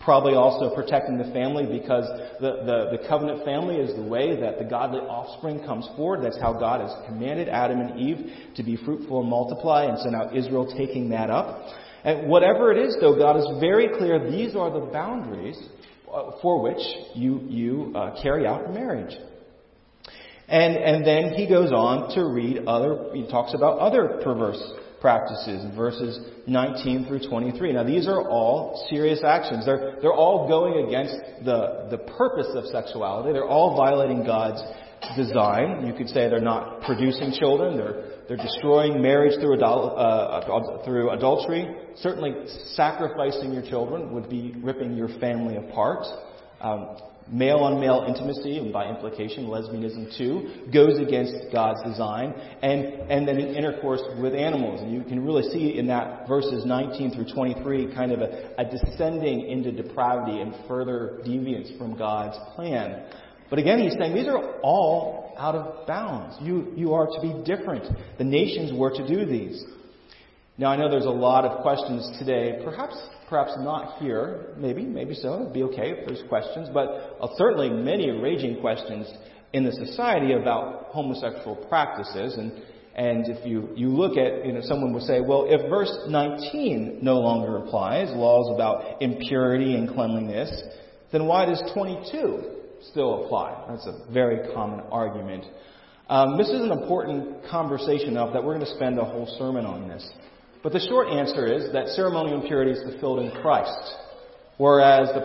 Probably 0.00 0.34
also 0.34 0.74
protecting 0.74 1.16
the 1.16 1.30
family 1.32 1.66
because 1.66 2.08
the, 2.40 2.64
the, 2.64 2.98
the, 2.98 3.08
covenant 3.08 3.44
family 3.44 3.76
is 3.76 3.94
the 3.94 4.02
way 4.02 4.40
that 4.40 4.58
the 4.58 4.64
godly 4.64 5.00
offspring 5.00 5.60
comes 5.64 5.86
forward. 5.94 6.24
That's 6.24 6.40
how 6.40 6.54
God 6.54 6.80
has 6.80 6.92
commanded 7.06 7.48
Adam 7.48 7.78
and 7.78 8.00
Eve 8.00 8.32
to 8.56 8.64
be 8.64 8.76
fruitful 8.76 9.20
and 9.20 9.30
multiply, 9.30 9.84
and 9.84 9.98
so 9.98 10.08
now 10.08 10.34
Israel 10.34 10.66
taking 10.76 11.10
that 11.10 11.30
up. 11.30 11.68
And 12.04 12.28
whatever 12.28 12.72
it 12.72 12.78
is, 12.78 12.96
though, 13.00 13.16
God 13.16 13.36
is 13.36 13.46
very 13.60 13.88
clear 13.96 14.30
these 14.30 14.56
are 14.56 14.70
the 14.70 14.86
boundaries 14.92 15.58
uh, 16.12 16.32
for 16.42 16.60
which 16.62 16.80
you, 17.14 17.40
you 17.48 17.92
uh, 17.94 18.20
carry 18.22 18.46
out 18.46 18.72
marriage. 18.72 19.16
And, 20.48 20.76
and 20.76 21.06
then 21.06 21.34
he 21.34 21.48
goes 21.48 21.72
on 21.72 22.14
to 22.14 22.26
read 22.26 22.66
other, 22.66 23.10
he 23.14 23.26
talks 23.28 23.54
about 23.54 23.78
other 23.78 24.20
perverse 24.22 24.60
practices, 25.00 25.64
verses 25.74 26.18
19 26.46 27.06
through 27.06 27.28
23. 27.28 27.72
Now, 27.72 27.84
these 27.84 28.06
are 28.06 28.28
all 28.28 28.86
serious 28.90 29.22
actions. 29.24 29.64
They're, 29.64 29.96
they're 30.00 30.12
all 30.12 30.48
going 30.48 30.86
against 30.86 31.14
the, 31.44 31.88
the 31.90 31.98
purpose 32.18 32.48
of 32.54 32.66
sexuality. 32.66 33.32
They're 33.32 33.48
all 33.48 33.76
violating 33.76 34.24
God's 34.24 34.62
design. 35.16 35.86
You 35.86 35.92
could 35.92 36.08
say 36.08 36.28
they're 36.28 36.40
not 36.40 36.82
producing 36.82 37.32
children. 37.38 37.76
They're, 37.76 38.11
they're 38.28 38.36
destroying 38.36 39.02
marriage 39.02 39.38
through, 39.40 39.56
adul- 39.58 39.94
uh, 39.96 40.84
through 40.84 41.10
adultery. 41.10 41.74
Certainly, 41.96 42.48
sacrificing 42.74 43.52
your 43.52 43.62
children 43.62 44.12
would 44.12 44.28
be 44.28 44.54
ripping 44.62 44.96
your 44.96 45.08
family 45.18 45.56
apart. 45.56 46.04
Male 47.30 47.58
on 47.58 47.80
male 47.80 48.04
intimacy, 48.06 48.58
and 48.58 48.72
by 48.72 48.88
implication, 48.88 49.46
lesbianism 49.46 50.16
too, 50.18 50.70
goes 50.72 50.98
against 50.98 51.52
God's 51.52 51.82
design, 51.82 52.34
and, 52.62 52.84
and 53.10 53.26
then 53.26 53.38
intercourse 53.38 54.02
with 54.20 54.34
animals. 54.34 54.80
And 54.82 54.92
you 54.92 55.02
can 55.02 55.24
really 55.24 55.48
see 55.50 55.78
in 55.78 55.86
that 55.86 56.26
verses 56.26 56.66
19 56.66 57.12
through 57.12 57.32
23 57.32 57.94
kind 57.94 58.12
of 58.12 58.20
a, 58.20 58.50
a 58.58 58.64
descending 58.64 59.46
into 59.48 59.70
depravity 59.70 60.40
and 60.40 60.54
further 60.66 61.20
deviance 61.24 61.76
from 61.78 61.96
God's 61.96 62.36
plan. 62.54 63.04
But 63.52 63.58
again, 63.58 63.80
he's 63.80 63.92
saying 64.00 64.14
these 64.14 64.28
are 64.28 64.60
all 64.62 65.34
out 65.36 65.54
of 65.54 65.86
bounds. 65.86 66.36
You, 66.40 66.72
you 66.74 66.94
are 66.94 67.06
to 67.06 67.20
be 67.20 67.44
different. 67.44 67.84
The 68.16 68.24
nations 68.24 68.72
were 68.72 68.88
to 68.88 69.06
do 69.06 69.26
these. 69.26 69.62
Now, 70.56 70.68
I 70.68 70.76
know 70.76 70.88
there's 70.88 71.04
a 71.04 71.10
lot 71.10 71.44
of 71.44 71.60
questions 71.60 72.16
today, 72.18 72.62
perhaps 72.64 72.96
perhaps 73.28 73.52
not 73.58 73.98
here, 73.98 74.54
maybe, 74.56 74.84
maybe 74.84 75.12
so, 75.12 75.42
it'd 75.42 75.52
be 75.52 75.64
okay 75.64 75.90
if 75.90 76.06
there's 76.06 76.26
questions, 76.30 76.70
but 76.72 77.18
uh, 77.20 77.28
certainly 77.36 77.68
many 77.68 78.08
raging 78.08 78.58
questions 78.62 79.06
in 79.52 79.64
the 79.64 79.72
society 79.72 80.32
about 80.32 80.86
homosexual 80.86 81.56
practices. 81.68 82.38
And, 82.38 82.52
and 82.94 83.28
if 83.28 83.46
you, 83.46 83.68
you 83.74 83.88
look 83.88 84.16
at, 84.16 84.46
you 84.46 84.54
know, 84.54 84.62
someone 84.62 84.94
would 84.94 85.02
say, 85.02 85.20
well, 85.20 85.44
if 85.46 85.68
verse 85.68 85.94
19 86.08 87.00
no 87.02 87.20
longer 87.20 87.58
applies, 87.58 88.08
laws 88.16 88.50
about 88.54 89.02
impurity 89.02 89.74
and 89.74 89.90
cleanliness, 89.90 90.62
then 91.12 91.26
why 91.26 91.44
does 91.44 91.62
22 91.74 92.61
still 92.90 93.24
apply? 93.24 93.64
That's 93.68 93.86
a 93.86 94.12
very 94.12 94.52
common 94.54 94.80
argument. 94.90 95.44
Um, 96.08 96.36
this 96.36 96.48
is 96.48 96.60
an 96.60 96.72
important 96.72 97.44
conversation 97.50 98.08
enough 98.08 98.32
that 98.32 98.42
we're 98.42 98.54
going 98.54 98.66
to 98.66 98.74
spend 98.74 98.98
a 98.98 99.04
whole 99.04 99.26
sermon 99.38 99.64
on 99.64 99.88
this. 99.88 100.08
But 100.62 100.72
the 100.72 100.80
short 100.80 101.08
answer 101.08 101.46
is 101.46 101.72
that 101.72 101.88
ceremonial 101.88 102.40
impurity 102.40 102.72
is 102.72 102.82
fulfilled 102.82 103.20
in 103.20 103.30
Christ. 103.42 103.94
Whereas 104.58 105.08
the 105.14 105.22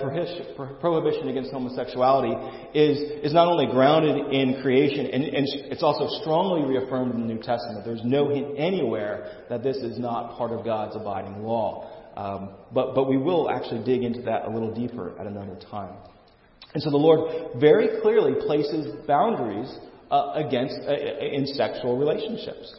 prohibition 0.80 1.28
against 1.28 1.52
homosexuality 1.52 2.34
is, 2.74 2.98
is 3.24 3.34
not 3.34 3.48
only 3.48 3.68
grounded 3.68 4.34
in 4.34 4.62
creation, 4.62 5.06
and, 5.06 5.24
and 5.24 5.46
it's 5.70 5.84
also 5.84 6.08
strongly 6.22 6.66
reaffirmed 6.66 7.14
in 7.14 7.22
the 7.22 7.28
New 7.28 7.42
Testament. 7.42 7.86
There's 7.86 8.04
no 8.04 8.30
hint 8.30 8.58
anywhere 8.58 9.46
that 9.50 9.62
this 9.62 9.78
is 9.78 10.00
not 10.00 10.38
part 10.38 10.52
of 10.52 10.64
God's 10.66 10.96
abiding 10.96 11.44
law. 11.44 11.92
Um, 12.16 12.56
but, 12.74 12.96
but 12.96 13.08
we 13.08 13.18
will 13.18 13.50
actually 13.50 13.84
dig 13.84 14.02
into 14.02 14.22
that 14.24 14.46
a 14.46 14.50
little 14.50 14.74
deeper 14.74 15.20
at 15.20 15.28
another 15.28 15.58
time. 15.70 15.98
And 16.78 16.84
so 16.84 16.92
the 16.92 16.98
Lord 16.98 17.60
very 17.60 17.90
clearly 18.04 18.34
places 18.46 18.86
boundaries 19.08 19.76
uh, 20.12 20.34
against 20.36 20.76
uh, 20.88 20.94
in 20.94 21.48
sexual 21.48 21.98
relationships. 21.98 22.72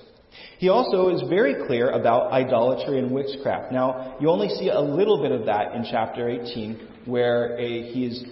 He 0.58 0.68
also 0.68 1.08
is 1.08 1.28
very 1.28 1.66
clear 1.66 1.90
about 1.90 2.30
idolatry 2.30 3.00
and 3.00 3.10
witchcraft. 3.10 3.72
Now, 3.72 4.16
you 4.20 4.30
only 4.30 4.50
see 4.50 4.68
a 4.68 4.80
little 4.80 5.20
bit 5.20 5.32
of 5.32 5.46
that 5.46 5.74
in 5.74 5.84
chapter 5.90 6.28
18, 6.28 7.06
where 7.06 7.58
a, 7.58 7.92
he 7.92 8.06
is, 8.06 8.22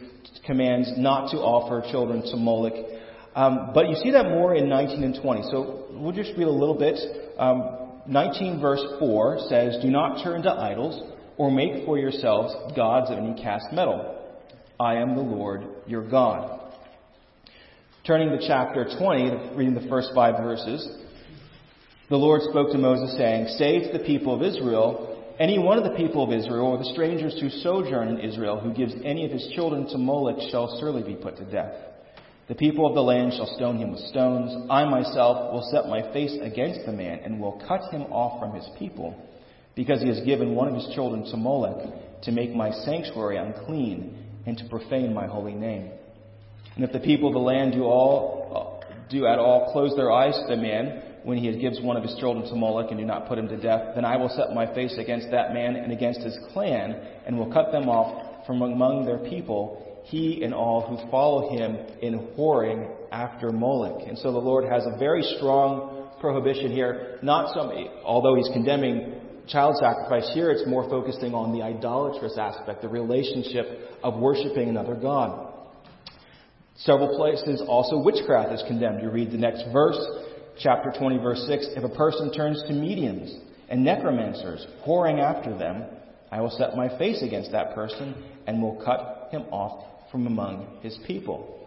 commands 0.46 0.92
not 0.96 1.32
to 1.32 1.38
offer 1.38 1.82
children 1.90 2.22
to 2.30 2.36
Moloch. 2.36 3.00
Um, 3.34 3.72
but 3.74 3.88
you 3.88 3.96
see 3.96 4.12
that 4.12 4.26
more 4.26 4.54
in 4.54 4.68
19 4.68 5.02
and 5.02 5.20
20. 5.20 5.42
So 5.50 5.88
we'll 5.90 6.12
just 6.12 6.30
read 6.38 6.46
a 6.46 6.48
little 6.48 6.78
bit. 6.78 6.96
Um, 7.40 8.02
19 8.06 8.60
verse 8.60 8.84
4 9.00 9.48
says, 9.48 9.78
Do 9.82 9.90
not 9.90 10.22
turn 10.22 10.42
to 10.42 10.52
idols 10.52 11.12
or 11.36 11.50
make 11.50 11.84
for 11.84 11.98
yourselves 11.98 12.54
gods 12.76 13.10
of 13.10 13.18
any 13.18 13.34
cast 13.42 13.72
metal. 13.72 14.15
I 14.78 14.96
am 14.96 15.14
the 15.14 15.22
Lord 15.22 15.62
your 15.86 16.08
God. 16.08 16.60
Turning 18.06 18.28
to 18.28 18.46
chapter 18.46 18.84
20, 18.98 19.56
reading 19.56 19.74
the 19.74 19.88
first 19.88 20.10
five 20.14 20.42
verses, 20.42 20.86
the 22.10 22.16
Lord 22.16 22.42
spoke 22.42 22.70
to 22.72 22.78
Moses, 22.78 23.16
saying, 23.16 23.48
Say 23.56 23.90
to 23.90 23.98
the 23.98 24.04
people 24.04 24.34
of 24.34 24.42
Israel, 24.42 25.34
any 25.38 25.58
one 25.58 25.78
of 25.78 25.84
the 25.84 25.96
people 25.96 26.22
of 26.22 26.38
Israel, 26.38 26.66
or 26.66 26.78
the 26.78 26.92
strangers 26.92 27.38
who 27.40 27.48
sojourn 27.48 28.08
in 28.08 28.20
Israel, 28.20 28.60
who 28.60 28.72
gives 28.72 28.94
any 29.02 29.24
of 29.24 29.32
his 29.32 29.50
children 29.54 29.88
to 29.88 29.98
Moloch, 29.98 30.50
shall 30.50 30.78
surely 30.78 31.02
be 31.02 31.20
put 31.20 31.36
to 31.38 31.44
death. 31.50 31.74
The 32.48 32.54
people 32.54 32.86
of 32.86 32.94
the 32.94 33.02
land 33.02 33.32
shall 33.32 33.52
stone 33.56 33.78
him 33.78 33.92
with 33.92 34.00
stones. 34.02 34.68
I 34.70 34.84
myself 34.84 35.52
will 35.52 35.68
set 35.72 35.88
my 35.88 36.12
face 36.12 36.36
against 36.42 36.86
the 36.86 36.92
man, 36.92 37.20
and 37.24 37.40
will 37.40 37.62
cut 37.66 37.90
him 37.90 38.02
off 38.02 38.40
from 38.40 38.54
his 38.54 38.68
people, 38.78 39.16
because 39.74 40.02
he 40.02 40.08
has 40.08 40.20
given 40.20 40.54
one 40.54 40.68
of 40.68 40.74
his 40.74 40.94
children 40.94 41.24
to 41.30 41.36
Moloch, 41.36 42.22
to 42.22 42.30
make 42.30 42.54
my 42.54 42.70
sanctuary 42.70 43.38
unclean, 43.38 44.25
and 44.46 44.56
to 44.58 44.64
profane 44.68 45.12
my 45.12 45.26
holy 45.26 45.54
name. 45.54 45.90
And 46.76 46.84
if 46.84 46.92
the 46.92 47.00
people 47.00 47.28
of 47.28 47.34
the 47.34 47.40
land 47.40 47.72
do 47.72 47.84
all 47.84 48.82
do 49.10 49.26
at 49.26 49.38
all 49.38 49.72
close 49.72 49.94
their 49.96 50.10
eyes 50.10 50.34
to 50.34 50.56
the 50.56 50.60
man, 50.60 51.02
when 51.22 51.38
he 51.38 51.58
gives 51.58 51.80
one 51.80 51.96
of 51.96 52.04
his 52.04 52.14
children 52.20 52.48
to 52.48 52.54
Moloch 52.54 52.90
and 52.90 53.00
do 53.00 53.04
not 53.04 53.26
put 53.26 53.38
him 53.38 53.48
to 53.48 53.56
death, 53.56 53.94
then 53.96 54.04
I 54.04 54.16
will 54.16 54.28
set 54.28 54.54
my 54.54 54.72
face 54.74 54.96
against 54.96 55.30
that 55.32 55.52
man 55.52 55.74
and 55.74 55.92
against 55.92 56.20
his 56.20 56.38
clan, 56.52 56.94
and 57.26 57.36
will 57.36 57.52
cut 57.52 57.72
them 57.72 57.88
off 57.88 58.46
from 58.46 58.62
among 58.62 59.04
their 59.04 59.18
people, 59.18 60.02
he 60.04 60.44
and 60.44 60.54
all 60.54 60.82
who 60.82 61.10
follow 61.10 61.50
him 61.50 61.76
in 62.00 62.28
whoring 62.38 62.88
after 63.10 63.50
Moloch. 63.50 64.06
And 64.06 64.16
so 64.18 64.30
the 64.30 64.38
Lord 64.38 64.70
has 64.70 64.86
a 64.86 64.96
very 64.98 65.22
strong 65.36 66.10
prohibition 66.20 66.70
here, 66.70 67.18
not 67.22 67.52
some, 67.54 67.72
although 68.04 68.36
he's 68.36 68.48
condemning 68.52 69.15
child 69.48 69.76
sacrifice, 69.76 70.30
here 70.34 70.50
it's 70.50 70.66
more 70.66 70.88
focusing 70.88 71.34
on 71.34 71.52
the 71.52 71.62
idolatrous 71.62 72.36
aspect, 72.38 72.82
the 72.82 72.88
relationship 72.88 73.66
of 74.02 74.18
worshiping 74.18 74.68
another 74.68 74.94
God. 74.94 75.54
Several 76.76 77.16
places 77.16 77.62
also 77.66 78.02
witchcraft 78.02 78.52
is 78.52 78.62
condemned. 78.66 79.02
You 79.02 79.10
read 79.10 79.30
the 79.30 79.38
next 79.38 79.64
verse, 79.72 79.98
chapter 80.58 80.92
20, 80.96 81.18
verse 81.18 81.44
6, 81.48 81.68
if 81.76 81.84
a 81.84 81.94
person 81.94 82.32
turns 82.32 82.62
to 82.68 82.72
mediums 82.72 83.34
and 83.68 83.84
necromancers, 83.84 84.66
whoring 84.86 85.20
after 85.20 85.56
them, 85.56 85.84
I 86.30 86.40
will 86.40 86.50
set 86.50 86.76
my 86.76 86.88
face 86.98 87.22
against 87.22 87.52
that 87.52 87.74
person 87.74 88.24
and 88.46 88.60
will 88.60 88.82
cut 88.84 89.28
him 89.30 89.42
off 89.50 90.10
from 90.10 90.26
among 90.26 90.78
his 90.82 90.98
people. 91.06 91.65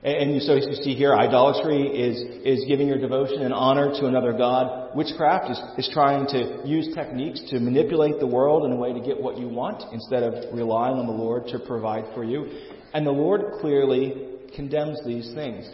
And 0.00 0.40
so 0.42 0.54
you 0.54 0.74
see 0.74 0.94
here, 0.94 1.12
idolatry 1.12 1.82
is, 1.82 2.20
is 2.44 2.64
giving 2.68 2.86
your 2.86 2.98
devotion 2.98 3.42
and 3.42 3.52
honor 3.52 3.90
to 3.98 4.06
another 4.06 4.32
God. 4.32 4.94
Witchcraft 4.94 5.50
is, 5.50 5.60
is 5.76 5.90
trying 5.92 6.28
to 6.28 6.62
use 6.64 6.94
techniques 6.94 7.42
to 7.50 7.58
manipulate 7.58 8.20
the 8.20 8.26
world 8.26 8.64
in 8.64 8.70
a 8.70 8.76
way 8.76 8.92
to 8.92 9.00
get 9.00 9.20
what 9.20 9.38
you 9.38 9.48
want 9.48 9.82
instead 9.92 10.22
of 10.22 10.54
relying 10.54 10.98
on 10.98 11.06
the 11.06 11.12
Lord 11.12 11.48
to 11.48 11.58
provide 11.58 12.04
for 12.14 12.22
you. 12.22 12.46
And 12.94 13.04
the 13.04 13.10
Lord 13.10 13.60
clearly 13.60 14.38
condemns 14.54 15.04
these 15.04 15.34
things. 15.34 15.68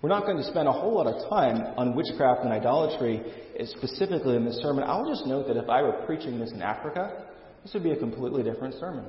We're 0.00 0.10
not 0.10 0.22
going 0.22 0.36
to 0.36 0.44
spend 0.44 0.68
a 0.68 0.72
whole 0.72 0.94
lot 0.94 1.08
of 1.08 1.28
time 1.28 1.74
on 1.76 1.96
witchcraft 1.96 2.42
and 2.42 2.52
idolatry 2.52 3.22
specifically 3.64 4.36
in 4.36 4.44
this 4.44 4.58
sermon. 4.58 4.84
I'll 4.86 5.08
just 5.08 5.26
note 5.26 5.48
that 5.48 5.56
if 5.56 5.68
I 5.68 5.82
were 5.82 6.00
preaching 6.06 6.38
this 6.38 6.52
in 6.52 6.62
Africa, 6.62 7.24
this 7.64 7.74
would 7.74 7.82
be 7.82 7.90
a 7.90 7.96
completely 7.96 8.44
different 8.44 8.76
sermon. 8.78 9.04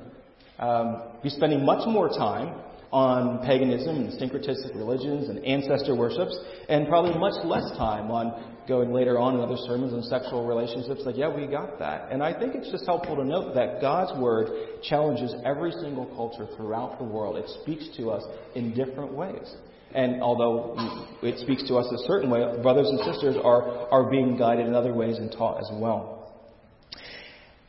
Um, 0.58 1.02
be 1.22 1.28
spending 1.28 1.64
much 1.64 1.86
more 1.86 2.08
time 2.08 2.54
on 2.94 3.44
paganism 3.44 3.96
and 3.96 4.12
syncretistic 4.22 4.72
religions 4.76 5.28
and 5.28 5.44
ancestor 5.44 5.96
worships, 5.96 6.38
and 6.68 6.86
probably 6.86 7.18
much 7.18 7.34
less 7.44 7.66
time 7.76 8.08
on 8.08 8.54
going 8.68 8.92
later 8.92 9.18
on 9.18 9.34
in 9.34 9.40
other 9.40 9.58
sermons 9.66 9.92
on 9.92 10.00
sexual 10.04 10.46
relationships. 10.46 11.02
Like, 11.04 11.16
yeah, 11.16 11.26
we 11.26 11.46
got 11.48 11.80
that. 11.80 12.12
And 12.12 12.22
I 12.22 12.32
think 12.38 12.54
it's 12.54 12.70
just 12.70 12.86
helpful 12.86 13.16
to 13.16 13.24
note 13.24 13.52
that 13.56 13.80
God's 13.80 14.16
Word 14.20 14.46
challenges 14.84 15.34
every 15.44 15.72
single 15.72 16.06
culture 16.14 16.46
throughout 16.56 16.98
the 16.98 17.04
world. 17.04 17.36
It 17.36 17.50
speaks 17.62 17.84
to 17.96 18.10
us 18.10 18.22
in 18.54 18.72
different 18.74 19.12
ways. 19.12 19.52
And 19.92 20.22
although 20.22 20.78
it 21.22 21.38
speaks 21.40 21.66
to 21.66 21.74
us 21.76 21.86
a 21.90 22.06
certain 22.06 22.30
way, 22.30 22.40
brothers 22.62 22.88
and 22.88 22.98
sisters 23.12 23.34
are, 23.42 23.90
are 23.90 24.08
being 24.08 24.38
guided 24.38 24.66
in 24.66 24.74
other 24.74 24.94
ways 24.94 25.18
and 25.18 25.32
taught 25.32 25.58
as 25.58 25.70
well. 25.74 26.23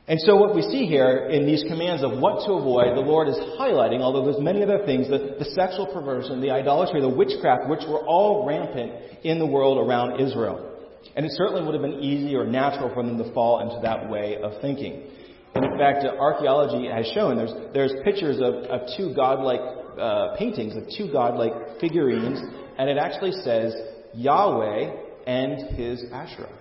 And 0.08 0.20
so 0.22 0.36
what 0.36 0.54
we 0.54 0.62
see 0.62 0.86
here 0.86 1.30
in 1.30 1.48
these 1.48 1.64
commands 1.68 2.04
of 2.04 2.20
what 2.20 2.46
to 2.46 2.54
avoid, 2.54 2.96
the 2.96 3.02
Lord 3.02 3.28
is 3.28 3.36
highlighting, 3.60 4.02
although 4.02 4.24
there's 4.24 4.42
many 4.42 4.62
other 4.62 4.86
things, 4.86 5.10
the, 5.10 5.36
the 5.40 5.50
sexual 5.56 5.88
perversion, 5.88 6.42
the 6.42 6.52
idolatry, 6.52 7.02
the 7.02 7.10
witchcraft, 7.10 7.68
which 7.68 7.82
were 7.88 8.06
all 8.06 8.46
rampant 8.46 8.94
in 9.24 9.40
the 9.40 9.46
world 9.48 9.80
around 9.80 10.22
Israel. 10.22 10.74
And 11.16 11.26
it 11.26 11.32
certainly 11.36 11.64
would 11.64 11.74
have 11.74 11.82
been 11.82 12.02
easy 12.02 12.36
or 12.36 12.46
natural 12.46 12.94
for 12.94 13.04
them 13.04 13.18
to 13.18 13.34
fall 13.34 13.62
into 13.62 13.82
that 13.82 14.08
way 14.08 14.38
of 14.38 14.62
thinking. 14.62 15.10
And 15.56 15.66
in 15.66 15.78
fact, 15.80 16.06
archaeology 16.06 16.88
has 16.88 17.08
shown 17.16 17.38
there's, 17.38 17.54
there's 17.74 17.94
pictures 18.04 18.38
of, 18.38 18.54
of 18.70 18.82
two 18.96 19.14
godlike 19.16 19.62
uh, 19.98 20.36
paintings 20.38 20.76
of 20.76 20.84
two 20.96 21.12
godlike 21.12 21.80
figurines, 21.80 22.40
and 22.78 22.90
it 22.90 22.98
actually 22.98 23.32
says 23.44 23.74
Yahweh 24.14 24.92
and 25.26 25.76
his 25.76 26.04
Asherah. 26.12 26.52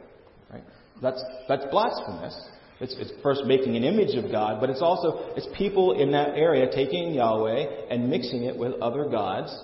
Right? 0.51 0.63
That's, 1.03 1.23
that's 1.49 1.65
blasphemous. 1.71 2.41
It's, 2.81 2.95
it's 2.99 3.13
first 3.23 3.45
making 3.45 3.77
an 3.77 3.85
image 3.85 4.17
of 4.17 4.31
God, 4.31 4.61
but 4.61 4.69
it's 4.69 4.83
also 4.83 5.33
it's 5.37 5.47
people 5.57 5.93
in 6.01 6.13
that 6.13 6.31
area 6.31 6.71
taking 6.75 7.15
Yahweh 7.15 7.87
and 7.91 8.11
mixing 8.11 8.45
it 8.45 8.57
with 8.57 8.75
other 8.81 9.09
gods, 9.09 9.57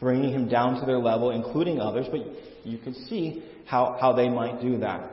bringing 0.00 0.32
him 0.32 0.48
down 0.48 0.78
to 0.80 0.86
their 0.86 0.98
level, 0.98 1.30
including 1.30 1.80
others. 1.80 2.06
But 2.10 2.20
you 2.64 2.78
can 2.78 2.94
see 3.08 3.42
how, 3.66 3.96
how 4.00 4.12
they 4.12 4.28
might 4.28 4.60
do 4.60 4.78
that. 4.78 5.10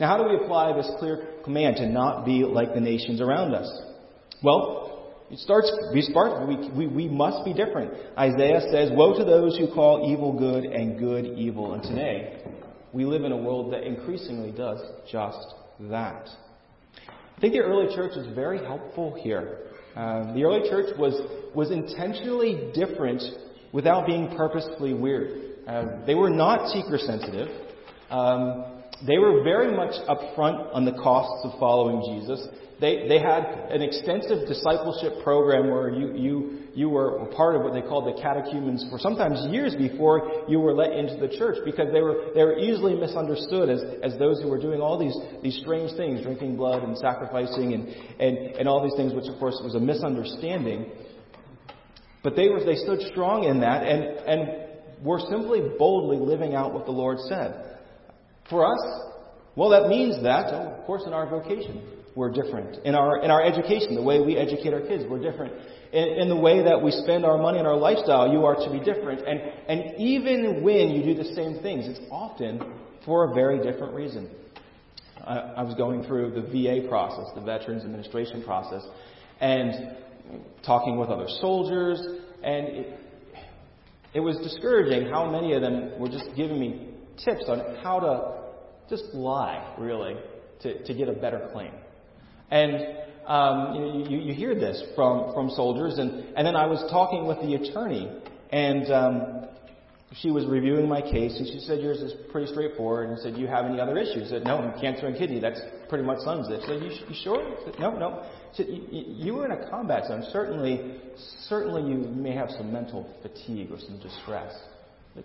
Now, 0.00 0.08
how 0.08 0.16
do 0.16 0.28
we 0.28 0.42
apply 0.42 0.72
this 0.72 0.90
clear 0.98 1.26
command 1.44 1.76
to 1.76 1.86
not 1.86 2.24
be 2.24 2.42
like 2.44 2.74
the 2.74 2.80
nations 2.80 3.20
around 3.20 3.54
us? 3.54 3.70
Well, 4.42 4.90
it 5.30 5.38
starts, 5.38 5.70
we, 5.92 6.02
start, 6.02 6.48
we, 6.48 6.70
we, 6.70 6.86
we 6.86 7.08
must 7.08 7.44
be 7.44 7.52
different. 7.52 7.92
Isaiah 8.18 8.62
says, 8.72 8.90
Woe 8.92 9.16
to 9.16 9.24
those 9.24 9.56
who 9.56 9.68
call 9.72 10.10
evil 10.10 10.36
good 10.36 10.64
and 10.64 10.98
good 10.98 11.26
evil. 11.38 11.74
And 11.74 11.82
today, 11.82 12.42
we 12.92 13.04
live 13.04 13.24
in 13.24 13.30
a 13.30 13.36
world 13.36 13.72
that 13.72 13.84
increasingly 13.84 14.50
does 14.50 14.80
just 15.12 15.54
that. 15.88 16.28
I 17.36 17.40
think 17.40 17.54
the 17.54 17.60
early 17.60 17.94
church 17.94 18.12
was 18.16 18.26
very 18.34 18.58
helpful 18.58 19.18
here. 19.22 19.58
Um, 19.96 20.34
the 20.34 20.44
early 20.44 20.68
church 20.68 20.96
was, 20.98 21.20
was 21.54 21.70
intentionally 21.70 22.70
different 22.74 23.22
without 23.72 24.06
being 24.06 24.36
purposefully 24.36 24.94
weird. 24.94 25.56
Uh, 25.66 26.04
they 26.06 26.14
were 26.14 26.30
not 26.30 26.68
seeker 26.68 26.98
sensitive. 26.98 27.48
Um, 28.10 28.69
they 29.06 29.18
were 29.18 29.42
very 29.42 29.74
much 29.74 29.94
upfront 30.08 30.74
on 30.74 30.84
the 30.84 30.92
costs 30.92 31.44
of 31.44 31.58
following 31.58 32.02
Jesus. 32.14 32.46
They, 32.80 33.08
they 33.08 33.18
had 33.18 33.44
an 33.70 33.82
extensive 33.82 34.48
discipleship 34.48 35.22
program 35.22 35.68
where 35.68 35.90
you, 35.90 36.16
you, 36.16 36.58
you 36.74 36.88
were 36.88 37.26
part 37.36 37.54
of 37.54 37.62
what 37.62 37.74
they 37.74 37.82
called 37.82 38.06
the 38.06 38.20
catechumens 38.20 38.86
for 38.88 38.98
sometimes 38.98 39.46
years 39.52 39.74
before 39.74 40.44
you 40.48 40.60
were 40.60 40.72
let 40.72 40.92
into 40.92 41.16
the 41.16 41.28
church 41.36 41.58
because 41.64 41.92
they 41.92 42.00
were, 42.00 42.32
they 42.34 42.42
were 42.42 42.58
easily 42.58 42.94
misunderstood 42.94 43.68
as, 43.68 43.82
as 44.02 44.18
those 44.18 44.40
who 44.40 44.48
were 44.48 44.60
doing 44.60 44.80
all 44.80 44.98
these, 44.98 45.14
these 45.42 45.60
strange 45.60 45.94
things, 45.96 46.22
drinking 46.22 46.56
blood 46.56 46.82
and 46.82 46.96
sacrificing 46.96 47.74
and, 47.74 47.88
and, 48.18 48.56
and 48.56 48.68
all 48.68 48.82
these 48.82 48.96
things, 48.96 49.12
which 49.12 49.28
of 49.28 49.38
course 49.38 49.60
was 49.62 49.74
a 49.74 49.80
misunderstanding. 49.80 50.90
But 52.22 52.34
they, 52.34 52.48
were, 52.48 52.64
they 52.64 52.76
stood 52.76 53.00
strong 53.12 53.44
in 53.44 53.60
that 53.60 53.86
and, 53.86 54.02
and 54.26 55.04
were 55.04 55.20
simply 55.28 55.60
boldly 55.78 56.18
living 56.18 56.54
out 56.54 56.72
what 56.72 56.86
the 56.86 56.92
Lord 56.92 57.18
said. 57.28 57.79
For 58.48 58.64
us, 58.64 59.10
well, 59.56 59.70
that 59.70 59.88
means 59.88 60.22
that, 60.22 60.46
oh, 60.54 60.78
of 60.78 60.86
course, 60.86 61.02
in 61.06 61.12
our 61.12 61.28
vocation, 61.28 61.82
we're 62.14 62.30
different. 62.30 62.84
In 62.84 62.94
our, 62.94 63.22
in 63.22 63.30
our 63.30 63.42
education, 63.42 63.94
the 63.94 64.02
way 64.02 64.20
we 64.20 64.36
educate 64.36 64.72
our 64.72 64.80
kids, 64.80 65.04
we're 65.08 65.20
different. 65.20 65.52
In, 65.92 66.08
in, 66.22 66.28
the 66.28 66.36
way 66.36 66.62
that 66.62 66.80
we 66.82 66.90
spend 66.90 67.24
our 67.24 67.38
money 67.38 67.58
and 67.58 67.66
our 67.66 67.76
lifestyle, 67.76 68.32
you 68.32 68.44
are 68.44 68.54
to 68.54 68.70
be 68.70 68.78
different. 68.78 69.26
And, 69.26 69.40
and 69.68 70.00
even 70.00 70.62
when 70.62 70.90
you 70.90 71.02
do 71.02 71.14
the 71.14 71.34
same 71.34 71.62
things, 71.62 71.86
it's 71.86 72.00
often 72.10 72.62
for 73.04 73.30
a 73.30 73.34
very 73.34 73.58
different 73.58 73.94
reason. 73.94 74.30
I, 75.24 75.38
I 75.38 75.62
was 75.62 75.74
going 75.74 76.04
through 76.04 76.32
the 76.32 76.42
VA 76.42 76.88
process, 76.88 77.26
the 77.34 77.40
Veterans 77.42 77.84
Administration 77.84 78.42
process, 78.42 78.82
and 79.40 79.96
talking 80.64 80.98
with 80.98 81.08
other 81.08 81.26
soldiers, 81.40 82.00
and 82.42 82.66
it, 82.68 83.00
it 84.14 84.20
was 84.20 84.36
discouraging 84.38 85.10
how 85.10 85.30
many 85.30 85.54
of 85.54 85.62
them 85.62 85.98
were 85.98 86.08
just 86.08 86.26
giving 86.36 86.58
me 86.58 86.89
tips 87.24 87.44
on 87.48 87.76
how 87.82 88.00
to 88.00 88.40
just 88.88 89.14
lie, 89.14 89.74
really, 89.78 90.16
to, 90.62 90.84
to 90.84 90.94
get 90.94 91.08
a 91.08 91.12
better 91.12 91.48
claim. 91.52 91.72
And 92.50 92.98
um, 93.26 94.04
you, 94.08 94.18
you, 94.18 94.34
hear 94.34 94.54
this 94.54 94.82
from, 94.96 95.32
from 95.32 95.50
soldiers. 95.50 95.98
And, 95.98 96.36
and 96.36 96.46
then 96.46 96.56
I 96.56 96.66
was 96.66 96.84
talking 96.90 97.26
with 97.26 97.38
the 97.40 97.54
attorney, 97.54 98.10
and 98.50 98.90
um, 98.92 99.48
she 100.20 100.30
was 100.30 100.44
reviewing 100.46 100.88
my 100.88 101.00
case, 101.00 101.38
and 101.38 101.46
she 101.46 101.60
said, 101.60 101.80
Yours 101.80 101.98
is 101.98 102.12
pretty 102.32 102.50
straightforward. 102.50 103.08
And 103.08 103.18
said, 103.20 103.34
Do 103.34 103.40
you 103.40 103.46
have 103.46 103.66
any 103.66 103.80
other 103.80 103.96
issues? 103.96 104.26
I 104.26 104.30
said, 104.30 104.44
No, 104.44 104.74
cancer 104.80 105.06
and 105.06 105.16
kidney. 105.16 105.38
That's 105.38 105.60
pretty 105.88 106.04
much 106.04 106.18
sums 106.24 106.48
it. 106.48 106.60
She 106.62 106.66
said, 106.66 106.82
You, 106.82 106.90
you 107.08 107.14
sure? 107.22 107.56
Said, 107.64 107.78
No, 107.78 107.96
no. 107.96 108.24
She 108.56 108.64
said, 108.64 108.66
You 108.90 109.34
were 109.34 109.44
in 109.44 109.52
a 109.52 109.70
combat 109.70 110.06
zone. 110.08 110.24
Certainly, 110.32 110.96
certainly 111.48 111.82
you 111.82 111.98
may 111.98 112.34
have 112.34 112.50
some 112.50 112.72
mental 112.72 113.08
fatigue 113.22 113.70
or 113.70 113.78
some 113.78 114.00
distress. 114.00 114.52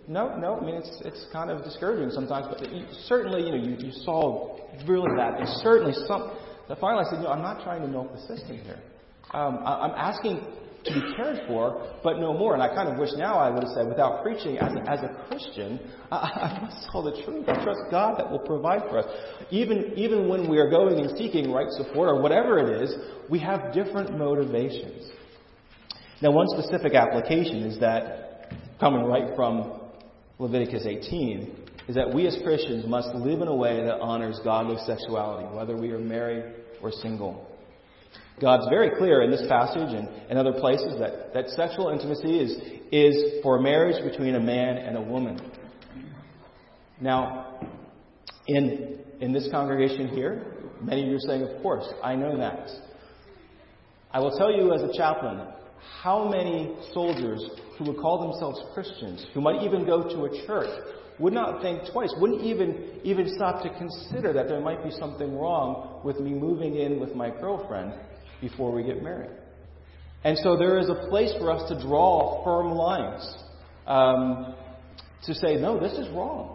No, 0.07 0.37
no. 0.37 0.59
I 0.59 0.65
mean, 0.65 0.75
it's 0.75 1.01
it's 1.03 1.25
kind 1.31 1.49
of 1.49 1.63
discouraging 1.63 2.11
sometimes, 2.11 2.47
but 2.49 2.71
you, 2.71 2.85
certainly, 3.05 3.43
you 3.43 3.51
know, 3.51 3.63
you, 3.63 3.75
you 3.77 3.91
saw 4.03 4.57
really 4.87 5.09
that. 5.17 5.39
And 5.39 5.47
certainly, 5.61 5.93
some. 6.07 6.31
The 6.67 6.75
finally, 6.75 7.05
I 7.05 7.09
said, 7.11 7.21
no, 7.21 7.29
I'm 7.29 7.43
not 7.43 7.63
trying 7.63 7.81
to 7.81 7.87
milk 7.87 8.11
the 8.11 8.21
system 8.21 8.57
here. 8.57 8.79
Um, 9.33 9.59
I, 9.63 9.85
I'm 9.85 9.91
asking 9.91 10.41
to 10.85 10.93
be 10.93 11.13
cared 11.15 11.47
for, 11.47 11.95
but 12.03 12.19
no 12.19 12.33
more. 12.33 12.53
And 12.53 12.61
I 12.61 12.73
kind 12.73 12.89
of 12.89 12.97
wish 12.97 13.09
now 13.17 13.37
I 13.37 13.49
would 13.49 13.63
have 13.63 13.71
said, 13.73 13.87
without 13.87 14.23
preaching, 14.23 14.57
as 14.57 14.73
a, 14.73 14.89
as 14.89 14.99
a 15.01 15.25
Christian, 15.27 15.79
I, 16.11 16.15
I 16.15 16.61
must 16.61 16.87
tell 16.91 17.03
the 17.03 17.21
truth. 17.23 17.45
I 17.47 17.63
trust 17.63 17.79
God 17.91 18.17
that 18.19 18.29
will 18.29 18.39
provide 18.39 18.81
for 18.89 18.99
us. 18.99 19.05
Even, 19.51 19.93
even 19.95 20.27
when 20.27 20.49
we 20.49 20.57
are 20.57 20.69
going 20.69 20.99
and 20.99 21.17
seeking 21.17 21.51
right 21.51 21.69
support 21.71 22.09
or 22.09 22.21
whatever 22.21 22.59
it 22.59 22.81
is, 22.83 22.95
we 23.29 23.39
have 23.39 23.73
different 23.73 24.17
motivations. 24.17 25.11
Now, 26.21 26.31
one 26.31 26.47
specific 26.49 26.93
application 26.93 27.63
is 27.63 27.79
that, 27.79 28.51
coming 28.79 29.05
right 29.05 29.35
from 29.35 29.81
Leviticus 30.39 30.85
18, 30.85 31.65
is 31.87 31.95
that 31.95 32.13
we 32.13 32.27
as 32.27 32.37
Christians 32.43 32.85
must 32.87 33.13
live 33.15 33.41
in 33.41 33.47
a 33.47 33.55
way 33.55 33.83
that 33.83 33.99
honors 33.99 34.39
godly 34.43 34.77
sexuality, 34.85 35.47
whether 35.55 35.77
we 35.77 35.91
are 35.91 35.99
married 35.99 36.53
or 36.81 36.91
single. 36.91 37.47
God's 38.41 38.67
very 38.69 38.97
clear 38.97 39.21
in 39.21 39.31
this 39.31 39.45
passage 39.47 39.93
and, 39.93 40.09
and 40.29 40.37
other 40.37 40.51
places 40.59 40.99
that, 40.99 41.33
that 41.33 41.49
sexual 41.49 41.89
intimacy 41.89 42.37
is, 42.37 42.51
is 42.91 43.41
for 43.41 43.61
marriage 43.61 44.03
between 44.03 44.35
a 44.35 44.39
man 44.39 44.77
and 44.77 44.97
a 44.97 45.01
woman. 45.01 45.39
Now, 46.99 47.59
in, 48.47 48.99
in 49.21 49.31
this 49.31 49.47
congregation 49.51 50.09
here, 50.09 50.53
many 50.81 51.03
of 51.03 51.09
you 51.09 51.15
are 51.15 51.19
saying, 51.19 51.43
Of 51.43 51.61
course, 51.61 51.85
I 52.03 52.15
know 52.15 52.37
that. 52.37 52.69
I 54.11 54.19
will 54.19 54.37
tell 54.37 54.51
you 54.51 54.73
as 54.73 54.81
a 54.81 54.95
chaplain 54.97 55.47
how 56.01 56.27
many 56.29 56.75
soldiers 56.93 57.43
who 57.77 57.85
would 57.85 57.97
call 57.97 58.29
themselves 58.29 58.61
Christians, 58.73 59.25
who 59.33 59.41
might 59.41 59.63
even 59.63 59.85
go 59.85 60.03
to 60.03 60.25
a 60.25 60.45
church, 60.45 60.69
would 61.19 61.33
not 61.33 61.61
think 61.61 61.81
twice, 61.91 62.13
wouldn't 62.17 62.41
even, 62.41 62.99
even 63.03 63.33
stop 63.35 63.63
to 63.63 63.69
consider 63.77 64.33
that 64.33 64.47
there 64.47 64.59
might 64.59 64.83
be 64.83 64.91
something 64.91 65.37
wrong 65.37 66.01
with 66.03 66.19
me 66.19 66.31
moving 66.31 66.75
in 66.75 66.99
with 66.99 67.15
my 67.15 67.29
girlfriend 67.29 67.93
before 68.41 68.71
we 68.71 68.83
get 68.83 69.01
married. 69.01 69.31
And 70.23 70.37
so 70.39 70.57
there 70.57 70.77
is 70.79 70.89
a 70.89 71.07
place 71.07 71.31
for 71.39 71.51
us 71.51 71.69
to 71.69 71.79
draw 71.81 72.43
firm 72.43 72.71
lines 72.71 73.35
um, 73.87 74.55
to 75.25 75.33
say, 75.35 75.55
no, 75.55 75.79
this 75.79 75.93
is 75.93 76.09
wrong. 76.09 76.54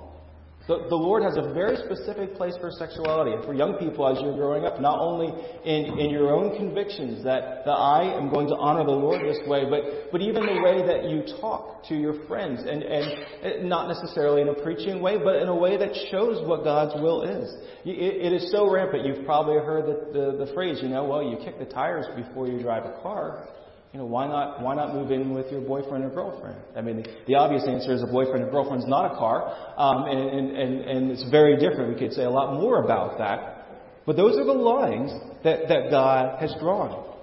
The, 0.70 0.86
the 0.88 0.94
Lord 0.94 1.24
has 1.24 1.36
a 1.36 1.52
very 1.52 1.74
specific 1.82 2.36
place 2.36 2.54
for 2.60 2.70
sexuality. 2.70 3.32
And 3.32 3.42
for 3.42 3.52
young 3.52 3.74
people, 3.74 4.06
as 4.06 4.22
you're 4.22 4.36
growing 4.36 4.64
up, 4.64 4.80
not 4.80 5.00
only 5.00 5.34
in, 5.64 5.98
in 5.98 6.10
your 6.10 6.30
own 6.32 6.56
convictions 6.56 7.24
that, 7.24 7.64
that 7.66 7.74
I 7.74 8.04
am 8.04 8.30
going 8.30 8.46
to 8.46 8.54
honor 8.54 8.84
the 8.84 8.94
Lord 8.94 9.20
this 9.20 9.42
way, 9.48 9.64
but, 9.68 10.12
but 10.12 10.20
even 10.22 10.46
the 10.46 10.62
way 10.62 10.86
that 10.86 11.10
you 11.10 11.26
talk 11.40 11.82
to 11.88 11.96
your 11.96 12.24
friends. 12.28 12.62
And, 12.62 12.84
and 12.84 13.68
not 13.68 13.88
necessarily 13.88 14.42
in 14.42 14.48
a 14.48 14.54
preaching 14.62 15.02
way, 15.02 15.18
but 15.18 15.42
in 15.42 15.48
a 15.48 15.56
way 15.56 15.76
that 15.76 15.90
shows 16.08 16.46
what 16.46 16.62
God's 16.62 16.94
will 17.02 17.22
is. 17.22 17.50
It, 17.84 18.30
it 18.30 18.32
is 18.32 18.52
so 18.52 18.70
rampant. 18.70 19.04
You've 19.04 19.26
probably 19.26 19.56
heard 19.56 19.86
the, 19.86 20.12
the, 20.12 20.44
the 20.44 20.54
phrase, 20.54 20.78
you 20.80 20.88
know, 20.88 21.02
well, 21.02 21.20
you 21.20 21.36
kick 21.44 21.58
the 21.58 21.64
tires 21.64 22.06
before 22.14 22.46
you 22.46 22.62
drive 22.62 22.84
a 22.84 22.94
car 23.02 23.48
you 23.92 23.98
know, 23.98 24.06
why 24.06 24.26
not, 24.26 24.62
why 24.62 24.74
not 24.76 24.94
move 24.94 25.10
in 25.10 25.34
with 25.34 25.50
your 25.50 25.60
boyfriend 25.60 26.04
or 26.04 26.10
girlfriend? 26.10 26.56
I 26.76 26.80
mean, 26.80 26.98
the, 26.98 27.08
the 27.26 27.34
obvious 27.34 27.64
answer 27.66 27.92
is 27.92 28.02
a 28.02 28.06
boyfriend 28.06 28.44
or 28.44 28.50
girlfriend 28.50 28.82
is 28.82 28.88
not 28.88 29.12
a 29.12 29.16
car, 29.16 29.50
um, 29.76 30.04
and, 30.06 30.56
and, 30.56 30.80
and 30.82 31.10
it's 31.10 31.28
very 31.30 31.56
different. 31.56 31.94
We 31.94 31.98
could 31.98 32.12
say 32.12 32.22
a 32.22 32.30
lot 32.30 32.54
more 32.54 32.84
about 32.84 33.18
that. 33.18 33.66
But 34.06 34.16
those 34.16 34.38
are 34.38 34.44
the 34.44 34.52
lines 34.52 35.10
that, 35.42 35.68
that 35.68 35.90
God 35.90 36.40
has 36.40 36.54
drawn. 36.60 37.16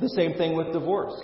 The 0.00 0.08
same 0.10 0.34
thing 0.34 0.56
with 0.56 0.72
divorce. 0.72 1.20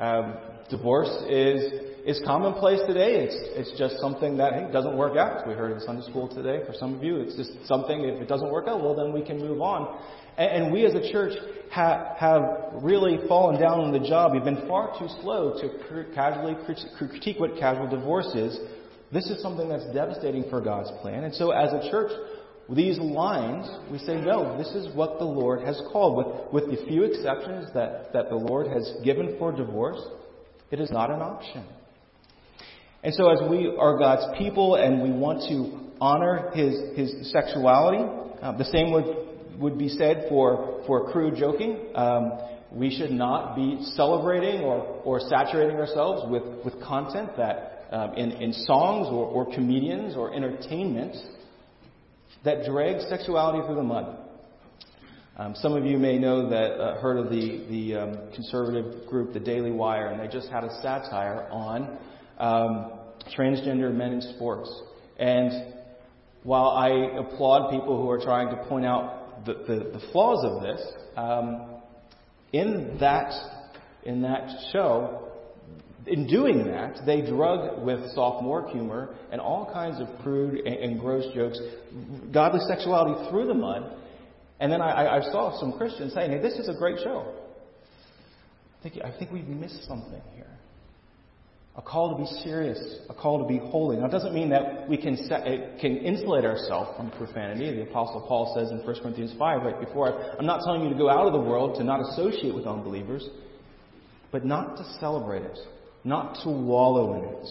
Um, 0.00 0.34
divorce 0.70 1.10
is, 1.28 1.89
is 2.06 2.20
commonplace 2.24 2.80
today. 2.86 3.24
It's, 3.24 3.36
it's 3.56 3.78
just 3.78 3.98
something 4.00 4.36
that 4.38 4.52
hey, 4.54 4.72
doesn't 4.72 4.96
work 4.96 5.16
out. 5.16 5.46
We 5.46 5.54
heard 5.54 5.72
in 5.72 5.80
Sunday 5.80 6.02
school 6.08 6.28
today 6.28 6.64
for 6.66 6.72
some 6.72 6.94
of 6.94 7.02
you. 7.02 7.16
It's 7.16 7.36
just 7.36 7.52
something, 7.66 8.04
if 8.04 8.20
it 8.20 8.28
doesn't 8.28 8.50
work 8.50 8.68
out, 8.68 8.82
well, 8.82 8.94
then 8.94 9.12
we 9.12 9.22
can 9.24 9.38
move 9.38 9.60
on. 9.60 10.00
And, 10.38 10.64
and 10.64 10.72
we 10.72 10.86
as 10.86 10.94
a 10.94 11.12
church 11.12 11.32
ha, 11.70 12.14
have 12.18 12.82
really 12.82 13.18
fallen 13.28 13.60
down 13.60 13.80
on 13.80 13.92
the 13.92 14.06
job. 14.08 14.32
We've 14.32 14.44
been 14.44 14.66
far 14.66 14.98
too 14.98 15.08
slow 15.22 15.60
to 15.60 16.04
casually 16.14 16.56
critique 16.98 17.38
what 17.38 17.58
casual 17.58 17.88
divorce 17.88 18.34
is. 18.34 18.58
This 19.12 19.26
is 19.26 19.42
something 19.42 19.68
that's 19.68 19.86
devastating 19.92 20.44
for 20.48 20.60
God's 20.60 20.90
plan. 21.02 21.24
And 21.24 21.34
so 21.34 21.50
as 21.50 21.72
a 21.72 21.90
church, 21.90 22.12
these 22.68 22.98
lines, 22.98 23.68
we 23.90 23.98
say, 23.98 24.20
no, 24.20 24.56
this 24.56 24.68
is 24.68 24.94
what 24.94 25.18
the 25.18 25.24
Lord 25.24 25.66
has 25.66 25.80
called. 25.90 26.16
With, 26.52 26.52
with 26.52 26.78
the 26.78 26.86
few 26.86 27.02
exceptions 27.02 27.68
that, 27.74 28.12
that 28.12 28.28
the 28.28 28.36
Lord 28.36 28.68
has 28.68 28.94
given 29.04 29.36
for 29.38 29.50
divorce, 29.50 30.00
it 30.70 30.78
is 30.78 30.90
not 30.90 31.10
an 31.10 31.20
option. 31.20 31.64
And 33.02 33.14
so 33.14 33.30
as 33.30 33.38
we 33.48 33.74
are 33.78 33.98
God's 33.98 34.38
people 34.38 34.74
and 34.74 35.02
we 35.02 35.10
want 35.10 35.42
to 35.48 35.92
honor 36.00 36.50
His, 36.54 36.96
his 36.96 37.30
sexuality, 37.32 38.04
uh, 38.42 38.56
the 38.56 38.64
same 38.64 38.92
would 38.92 39.30
would 39.60 39.78
be 39.78 39.88
said 39.88 40.26
for, 40.28 40.82
for 40.86 41.12
crude 41.12 41.36
joking. 41.36 41.78
Um, 41.94 42.32
we 42.72 42.90
should 42.96 43.10
not 43.10 43.54
be 43.54 43.78
celebrating 43.94 44.62
or, 44.62 44.78
or 45.04 45.20
saturating 45.20 45.76
ourselves 45.76 46.22
with, 46.30 46.64
with 46.64 46.82
content 46.82 47.36
that 47.36 47.86
um, 47.90 48.14
in, 48.14 48.32
in 48.32 48.52
songs 48.52 49.08
or, 49.08 49.26
or 49.26 49.54
comedians 49.54 50.16
or 50.16 50.32
entertainment 50.32 51.14
that 52.44 52.64
drags 52.64 53.04
sexuality 53.08 53.66
through 53.66 53.76
the 53.76 53.82
mud. 53.82 54.16
Um, 55.36 55.54
some 55.56 55.74
of 55.74 55.84
you 55.84 55.98
may 55.98 56.18
know 56.18 56.48
that 56.48 56.72
uh, 56.80 57.00
heard 57.00 57.18
of 57.18 57.30
the 57.30 57.64
the 57.68 57.94
um, 57.96 58.18
conservative 58.34 59.06
group, 59.06 59.32
the 59.32 59.40
Daily 59.40 59.70
Wire, 59.70 60.08
and 60.08 60.20
they 60.20 60.28
just 60.32 60.48
had 60.48 60.64
a 60.64 60.80
satire 60.82 61.48
on 61.50 61.98
um, 62.40 62.92
transgender 63.36 63.94
men 63.94 64.12
in 64.12 64.20
sports. 64.34 64.70
And 65.18 65.74
while 66.42 66.68
I 66.70 66.88
applaud 67.18 67.70
people 67.70 68.00
who 68.00 68.10
are 68.10 68.20
trying 68.20 68.48
to 68.48 68.56
point 68.64 68.86
out 68.86 69.44
the, 69.44 69.54
the, 69.54 69.98
the 69.98 70.06
flaws 70.12 70.44
of 70.44 70.62
this, 70.62 70.80
um, 71.16 71.82
in 72.52 72.96
that 73.00 73.32
in 74.02 74.22
that 74.22 74.48
show, 74.72 75.28
in 76.06 76.26
doing 76.26 76.64
that, 76.64 77.00
they 77.04 77.20
drug 77.20 77.84
with 77.84 78.00
sophomore 78.14 78.68
humor 78.70 79.14
and 79.30 79.40
all 79.40 79.70
kinds 79.72 80.00
of 80.00 80.08
crude 80.22 80.66
and, 80.66 80.66
and 80.66 81.00
gross 81.00 81.24
jokes, 81.34 81.60
godly 82.32 82.60
sexuality 82.66 83.28
through 83.30 83.46
the 83.46 83.54
mud. 83.54 83.96
And 84.58 84.72
then 84.72 84.80
I, 84.80 85.18
I 85.18 85.20
saw 85.30 85.58
some 85.60 85.72
Christians 85.74 86.14
saying, 86.14 86.30
"Hey, 86.30 86.38
this 86.38 86.54
is 86.54 86.68
a 86.68 86.74
great 86.74 86.98
show." 87.02 87.34
I 88.78 88.82
think, 88.82 89.04
I 89.04 89.18
think 89.18 89.30
we've 89.30 89.46
missed 89.46 89.84
something 89.86 90.22
here. 90.34 90.58
A 91.76 91.82
call 91.82 92.16
to 92.16 92.22
be 92.22 92.26
serious, 92.42 92.96
a 93.08 93.14
call 93.14 93.38
to 93.38 93.46
be 93.46 93.58
holy. 93.58 93.96
Now, 93.96 94.06
it 94.06 94.10
doesn't 94.10 94.34
mean 94.34 94.50
that 94.50 94.88
we 94.88 94.96
can, 94.96 95.16
set, 95.28 95.44
can 95.80 95.98
insulate 95.98 96.44
ourselves 96.44 96.90
from 96.96 97.10
profanity. 97.12 97.72
The 97.76 97.82
Apostle 97.82 98.24
Paul 98.26 98.52
says 98.56 98.70
in 98.72 98.78
1 98.78 99.00
Corinthians 99.00 99.32
5, 99.38 99.62
right 99.62 99.80
before, 99.80 100.34
I'm 100.36 100.46
not 100.46 100.62
telling 100.64 100.82
you 100.82 100.88
to 100.88 100.96
go 100.96 101.08
out 101.08 101.26
of 101.26 101.32
the 101.32 101.40
world, 101.40 101.76
to 101.76 101.84
not 101.84 102.00
associate 102.00 102.54
with 102.54 102.66
unbelievers, 102.66 103.28
but 104.32 104.44
not 104.44 104.78
to 104.78 104.84
celebrate 104.98 105.42
it, 105.42 105.58
not 106.02 106.42
to 106.42 106.50
wallow 106.50 107.14
in 107.18 107.24
it, 107.24 107.46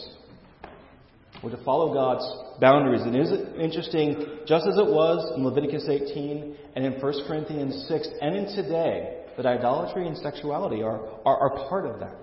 or 1.41 1.49
to 1.49 1.63
follow 1.63 1.93
God's 1.93 2.59
boundaries. 2.59 3.01
And 3.01 3.15
is 3.15 3.31
it 3.31 3.57
interesting, 3.57 4.39
just 4.45 4.67
as 4.67 4.77
it 4.77 4.85
was 4.85 5.33
in 5.37 5.45
Leviticus 5.45 5.87
18 5.87 6.57
and 6.75 6.85
in 6.85 6.93
1 7.01 7.13
Corinthians 7.25 7.85
6 7.87 8.07
and 8.21 8.35
in 8.35 8.45
today, 8.53 9.23
that 9.37 9.45
idolatry 9.45 10.05
and 10.07 10.17
sexuality 10.17 10.83
are, 10.83 10.99
are, 11.25 11.37
are 11.39 11.69
part 11.69 11.85
of 11.85 12.01
that. 12.01 12.17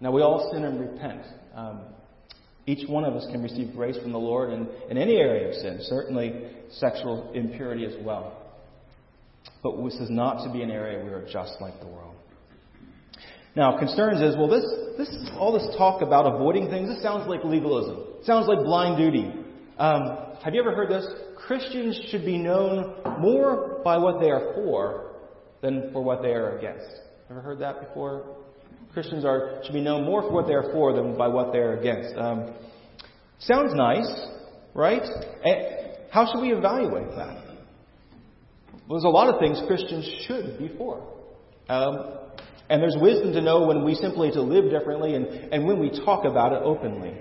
Now, 0.00 0.12
we 0.12 0.22
all 0.22 0.50
sin 0.52 0.64
and 0.64 0.80
repent. 0.80 1.22
Um, 1.54 1.80
each 2.66 2.88
one 2.88 3.04
of 3.04 3.14
us 3.14 3.26
can 3.32 3.42
receive 3.42 3.74
grace 3.74 3.96
from 3.98 4.12
the 4.12 4.18
Lord 4.18 4.52
in, 4.52 4.68
in 4.90 4.98
any 4.98 5.16
area 5.16 5.48
of 5.48 5.54
sin, 5.54 5.78
certainly 5.82 6.50
sexual 6.70 7.32
impurity 7.34 7.84
as 7.84 7.94
well. 8.02 8.44
But 9.62 9.82
this 9.82 9.94
is 9.94 10.10
not 10.10 10.44
to 10.44 10.52
be 10.52 10.62
an 10.62 10.70
area 10.70 10.98
where 10.98 11.06
we 11.06 11.12
are 11.12 11.28
just 11.32 11.54
like 11.60 11.80
the 11.80 11.86
world. 11.86 12.14
Now, 13.56 13.78
concerns 13.78 14.20
is, 14.20 14.36
well, 14.36 14.48
this, 14.48 14.64
this, 14.98 15.30
all 15.38 15.52
this 15.52 15.66
talk 15.76 16.02
about 16.02 16.32
avoiding 16.32 16.68
things, 16.68 16.88
this 16.88 17.02
sounds 17.02 17.26
like 17.26 17.42
legalism. 17.42 18.04
It 18.20 18.26
sounds 18.26 18.46
like 18.46 18.58
blind 18.58 18.98
duty. 18.98 19.32
Um, 19.78 20.36
have 20.44 20.54
you 20.54 20.60
ever 20.60 20.74
heard 20.74 20.90
this? 20.90 21.06
Christians 21.36 21.98
should 22.10 22.24
be 22.24 22.38
known 22.38 22.94
more 23.18 23.80
by 23.82 23.96
what 23.96 24.20
they 24.20 24.30
are 24.30 24.52
for 24.54 25.16
than 25.62 25.90
for 25.92 26.04
what 26.04 26.22
they 26.22 26.32
are 26.32 26.58
against. 26.58 26.86
Ever 27.30 27.40
heard 27.40 27.58
that 27.60 27.80
before? 27.88 28.37
Christians 28.98 29.24
are 29.24 29.60
should 29.62 29.74
be 29.74 29.80
known 29.80 30.04
more 30.04 30.22
for 30.22 30.32
what 30.32 30.48
they 30.48 30.54
are 30.54 30.72
for 30.72 30.92
than 30.92 31.16
by 31.16 31.28
what 31.28 31.52
they 31.52 31.58
are 31.58 31.78
against. 31.78 32.18
Um, 32.18 32.52
sounds 33.38 33.72
nice, 33.72 34.26
right? 34.74 35.04
And 35.44 35.94
how 36.10 36.26
should 36.26 36.40
we 36.40 36.52
evaluate 36.52 37.10
that? 37.14 37.44
There's 38.88 39.04
a 39.04 39.08
lot 39.08 39.32
of 39.32 39.38
things 39.38 39.62
Christians 39.68 40.04
should 40.26 40.58
be 40.58 40.72
for. 40.76 41.00
Um, 41.68 42.18
and 42.68 42.82
there's 42.82 42.96
wisdom 43.00 43.32
to 43.34 43.40
know 43.40 43.68
when 43.68 43.84
we 43.84 43.94
simply 43.94 44.32
to 44.32 44.42
live 44.42 44.68
differently 44.68 45.14
and, 45.14 45.26
and 45.26 45.64
when 45.64 45.78
we 45.78 45.90
talk 46.04 46.24
about 46.24 46.52
it 46.52 46.62
openly. 46.64 47.14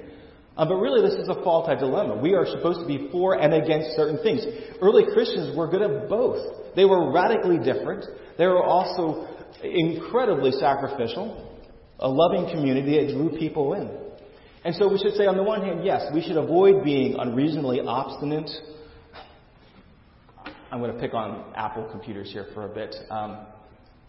Um, 0.58 0.70
but 0.70 0.78
really, 0.78 1.08
this 1.08 1.20
is 1.20 1.30
a 1.30 1.36
faulty 1.44 1.76
dilemma. 1.80 2.18
We 2.18 2.34
are 2.34 2.48
supposed 2.48 2.80
to 2.80 2.88
be 2.88 3.08
for 3.12 3.40
and 3.40 3.54
against 3.54 3.96
certain 3.96 4.18
things. 4.24 4.42
Early 4.82 5.04
Christians 5.14 5.56
were 5.56 5.68
good 5.68 5.84
at 5.84 6.10
both. 6.10 6.76
They 6.76 6.86
were 6.86 7.12
radically 7.14 7.60
different. 7.60 8.04
They 8.40 8.48
were 8.48 8.64
also 8.64 9.28
incredibly 9.64 10.52
sacrificial, 10.52 11.47
a 12.00 12.08
loving 12.08 12.50
community 12.52 13.06
that 13.06 13.14
drew 13.14 13.38
people 13.38 13.74
in. 13.74 13.90
And 14.64 14.76
so 14.76 14.88
we 14.88 14.98
should 14.98 15.14
say, 15.14 15.26
on 15.26 15.38
the 15.38 15.44
one 15.44 15.62
hand, 15.62 15.86
yes, 15.86 16.12
we 16.14 16.22
should 16.22 16.38
avoid 16.38 16.84
being 16.84 17.16
unreasonably 17.18 17.80
obstinate. 17.80 18.50
I'm 20.72 20.80
going 20.80 20.94
to 20.94 21.00
pick 21.00 21.14
on 21.14 21.54
Apple 21.56 21.88
computers 21.90 22.32
here 22.32 22.48
for 22.54 22.66
a 22.66 22.74
bit. 22.74 22.94
Um, 23.10 23.46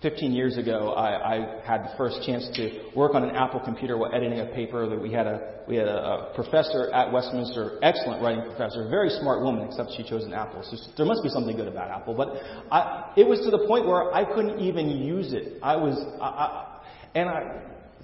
15 0.02 0.32
years 0.32 0.56
ago, 0.56 0.92
I, 0.92 1.34
I, 1.34 1.60
had 1.64 1.82
the 1.82 1.90
first 1.96 2.22
chance 2.24 2.48
to 2.54 2.90
work 2.94 3.14
on 3.14 3.24
an 3.24 3.34
Apple 3.34 3.58
computer 3.58 3.98
while 3.98 4.14
editing 4.14 4.38
a 4.38 4.46
paper 4.46 4.88
that 4.88 5.00
we 5.00 5.12
had 5.12 5.26
a 5.26 5.62
we 5.66 5.74
had 5.74 5.88
a, 5.88 5.98
a 5.98 6.32
professor 6.36 6.88
at 6.92 7.12
Westminster, 7.12 7.80
excellent 7.82 8.22
writing 8.22 8.44
professor, 8.44 8.88
very 8.88 9.10
smart 9.10 9.42
woman, 9.42 9.66
except 9.66 9.90
she 9.96 10.04
chose 10.04 10.24
an 10.24 10.32
Apple. 10.32 10.62
So 10.62 10.76
there 10.96 11.04
must 11.04 11.24
be 11.24 11.28
something 11.28 11.56
good 11.56 11.66
about 11.66 11.90
Apple. 11.90 12.14
But 12.14 12.28
I, 12.70 13.12
it 13.16 13.26
was 13.26 13.40
to 13.40 13.50
the 13.50 13.66
point 13.66 13.86
where 13.86 14.14
I 14.14 14.24
couldn't 14.24 14.60
even 14.60 14.88
use 14.88 15.32
it. 15.32 15.58
I 15.64 15.74
was, 15.76 15.98
I, 16.22 16.80
and 17.16 17.28
I, 17.28 17.60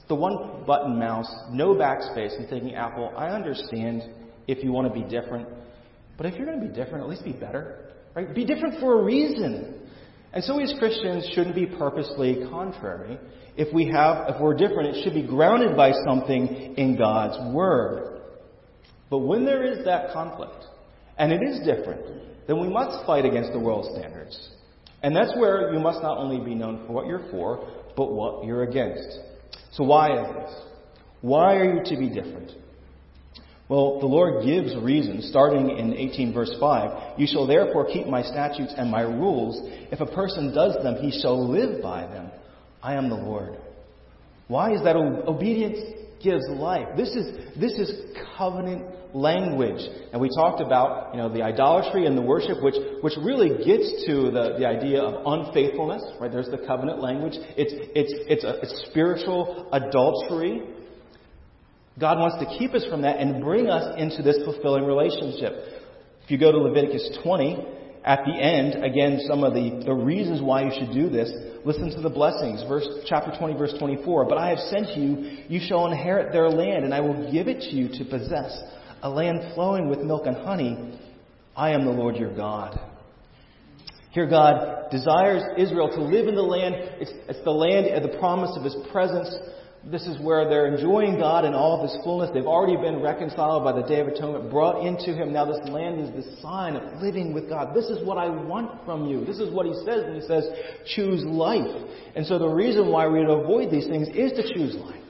the 0.08 0.14
one 0.14 0.64
button 0.66 0.98
mouse, 0.98 1.32
no 1.50 1.74
backspace. 1.74 2.38
I'm 2.38 2.46
thinking, 2.48 2.74
Apple, 2.74 3.12
I 3.16 3.28
understand 3.28 4.02
if 4.46 4.62
you 4.62 4.72
want 4.72 4.92
to 4.92 4.94
be 4.94 5.08
different, 5.08 5.48
but 6.16 6.26
if 6.26 6.34
you're 6.34 6.46
going 6.46 6.60
to 6.60 6.66
be 6.66 6.74
different, 6.74 7.04
at 7.04 7.08
least 7.08 7.24
be 7.24 7.32
better, 7.32 7.90
right? 8.14 8.34
Be 8.34 8.44
different 8.44 8.80
for 8.80 9.00
a 9.00 9.04
reason. 9.04 9.80
And 10.32 10.42
so 10.44 10.56
we 10.56 10.64
as 10.64 10.74
Christians 10.78 11.28
shouldn't 11.34 11.54
be 11.54 11.66
purposely 11.66 12.44
contrary. 12.50 13.18
If 13.56 13.72
we 13.72 13.86
have, 13.86 14.34
if 14.34 14.40
we're 14.40 14.54
different, 14.54 14.96
it 14.96 15.04
should 15.04 15.14
be 15.14 15.26
grounded 15.26 15.76
by 15.76 15.92
something 16.06 16.74
in 16.76 16.98
God's 16.98 17.54
Word. 17.54 18.20
But 19.10 19.18
when 19.18 19.44
there 19.44 19.64
is 19.64 19.84
that 19.84 20.12
conflict, 20.12 20.64
and 21.18 21.32
it 21.32 21.40
is 21.42 21.60
different, 21.64 22.02
then 22.46 22.60
we 22.60 22.68
must 22.68 23.06
fight 23.06 23.24
against 23.24 23.52
the 23.52 23.60
world 23.60 23.86
standards. 23.94 24.50
And 25.02 25.14
that's 25.14 25.32
where 25.36 25.72
you 25.72 25.78
must 25.78 26.02
not 26.02 26.18
only 26.18 26.44
be 26.44 26.54
known 26.54 26.84
for 26.86 26.92
what 26.92 27.06
you're 27.06 27.28
for, 27.30 27.70
but 27.96 28.12
what 28.12 28.44
you're 28.44 28.64
against. 28.64 29.20
So 29.74 29.84
why 29.84 30.20
is 30.20 30.34
this? 30.34 30.60
Why 31.20 31.56
are 31.56 31.74
you 31.74 31.84
to 31.84 31.96
be 31.96 32.08
different? 32.08 32.52
Well, 33.68 33.98
the 33.98 34.06
Lord 34.06 34.44
gives 34.44 34.76
reasons, 34.76 35.28
starting 35.28 35.78
in 35.78 35.94
18 35.94 36.32
verse 36.32 36.54
5. 36.60 37.18
You 37.18 37.26
shall 37.26 37.46
therefore 37.46 37.86
keep 37.86 38.06
my 38.06 38.22
statutes 38.22 38.74
and 38.76 38.90
my 38.90 39.00
rules. 39.00 39.58
If 39.90 40.00
a 40.00 40.06
person 40.06 40.54
does 40.54 40.74
them, 40.82 40.96
he 40.96 41.18
shall 41.20 41.50
live 41.50 41.82
by 41.82 42.02
them. 42.02 42.30
I 42.82 42.94
am 42.94 43.08
the 43.08 43.16
Lord. 43.16 43.56
Why 44.48 44.74
is 44.74 44.82
that? 44.84 44.96
Obedience 44.96 45.78
gives 46.24 46.44
life. 46.48 46.88
This 46.96 47.10
is, 47.10 47.54
this 47.60 47.72
is 47.74 48.16
covenant 48.36 49.14
language. 49.14 49.80
And 50.12 50.20
we 50.20 50.28
talked 50.34 50.60
about, 50.60 51.14
you 51.14 51.20
know, 51.20 51.32
the 51.32 51.42
idolatry 51.42 52.06
and 52.06 52.18
the 52.18 52.22
worship, 52.22 52.62
which, 52.62 52.74
which 53.02 53.14
really 53.22 53.50
gets 53.64 54.04
to 54.06 54.30
the, 54.30 54.56
the 54.58 54.66
idea 54.66 55.00
of 55.00 55.22
unfaithfulness, 55.24 56.02
right? 56.18 56.32
There's 56.32 56.48
the 56.48 56.64
covenant 56.66 57.00
language. 57.00 57.34
It's, 57.56 57.72
it's, 57.94 58.12
it's, 58.26 58.44
a, 58.44 58.60
it's 58.60 58.86
spiritual 58.90 59.68
adultery. 59.72 60.62
God 62.00 62.18
wants 62.18 62.44
to 62.44 62.58
keep 62.58 62.74
us 62.74 62.84
from 62.90 63.02
that 63.02 63.20
and 63.20 63.44
bring 63.44 63.68
us 63.68 63.94
into 63.98 64.22
this 64.22 64.38
fulfilling 64.44 64.84
relationship. 64.84 65.52
If 66.24 66.30
you 66.30 66.38
go 66.38 66.50
to 66.50 66.58
Leviticus 66.58 67.18
20, 67.22 67.83
at 68.04 68.20
the 68.26 68.32
end, 68.32 68.84
again, 68.84 69.20
some 69.26 69.44
of 69.44 69.54
the, 69.54 69.82
the 69.86 69.94
reasons 69.94 70.42
why 70.42 70.64
you 70.64 70.70
should 70.78 70.92
do 70.92 71.08
this, 71.08 71.32
listen 71.64 71.90
to 71.90 72.02
the 72.02 72.10
blessings. 72.10 72.62
Verse, 72.68 72.86
chapter 73.06 73.32
20, 73.38 73.54
verse 73.54 73.74
24. 73.78 74.26
But 74.26 74.36
I 74.36 74.50
have 74.50 74.58
sent 74.58 74.94
you, 74.96 75.44
you 75.48 75.58
shall 75.66 75.86
inherit 75.86 76.30
their 76.30 76.50
land, 76.50 76.84
and 76.84 76.92
I 76.92 77.00
will 77.00 77.32
give 77.32 77.48
it 77.48 77.60
to 77.60 77.70
you 77.70 77.88
to 77.88 78.04
possess, 78.04 78.62
a 79.02 79.08
land 79.08 79.54
flowing 79.54 79.88
with 79.88 80.00
milk 80.00 80.26
and 80.26 80.36
honey. 80.36 80.98
I 81.56 81.70
am 81.70 81.86
the 81.86 81.92
Lord 81.92 82.16
your 82.16 82.34
God. 82.34 82.78
Here, 84.10 84.28
God 84.28 84.90
desires 84.90 85.42
Israel 85.56 85.88
to 85.88 86.02
live 86.02 86.28
in 86.28 86.34
the 86.34 86.42
land. 86.42 86.74
It's, 87.00 87.12
it's 87.28 87.42
the 87.42 87.50
land 87.50 87.86
and 87.86 88.04
the 88.04 88.18
promise 88.18 88.54
of 88.56 88.64
His 88.64 88.76
presence. 88.92 89.34
This 89.90 90.06
is 90.06 90.18
where 90.18 90.48
they're 90.48 90.74
enjoying 90.74 91.18
God 91.18 91.44
in 91.44 91.52
all 91.52 91.76
of 91.76 91.90
His 91.90 92.02
fullness. 92.02 92.30
They've 92.32 92.46
already 92.46 92.76
been 92.76 93.02
reconciled 93.02 93.64
by 93.64 93.72
the 93.72 93.86
Day 93.86 94.00
of 94.00 94.08
Atonement, 94.08 94.50
brought 94.50 94.86
into 94.86 95.12
Him. 95.12 95.32
Now 95.32 95.44
this 95.44 95.60
land 95.68 96.00
is 96.00 96.24
the 96.24 96.40
sign 96.40 96.76
of 96.76 97.02
living 97.02 97.34
with 97.34 97.50
God. 97.50 97.74
This 97.74 97.86
is 97.86 98.04
what 98.06 98.16
I 98.16 98.28
want 98.28 98.82
from 98.86 99.06
you. 99.06 99.26
This 99.26 99.38
is 99.38 99.52
what 99.52 99.66
He 99.66 99.74
says 99.84 100.04
when 100.04 100.14
He 100.14 100.26
says, 100.26 100.44
choose 100.94 101.22
life. 101.24 101.82
And 102.16 102.26
so 102.26 102.38
the 102.38 102.48
reason 102.48 102.90
why 102.90 103.08
we 103.08 103.20
avoid 103.22 103.70
these 103.70 103.86
things 103.86 104.08
is 104.08 104.32
to 104.32 104.54
choose 104.54 104.74
life. 104.76 105.02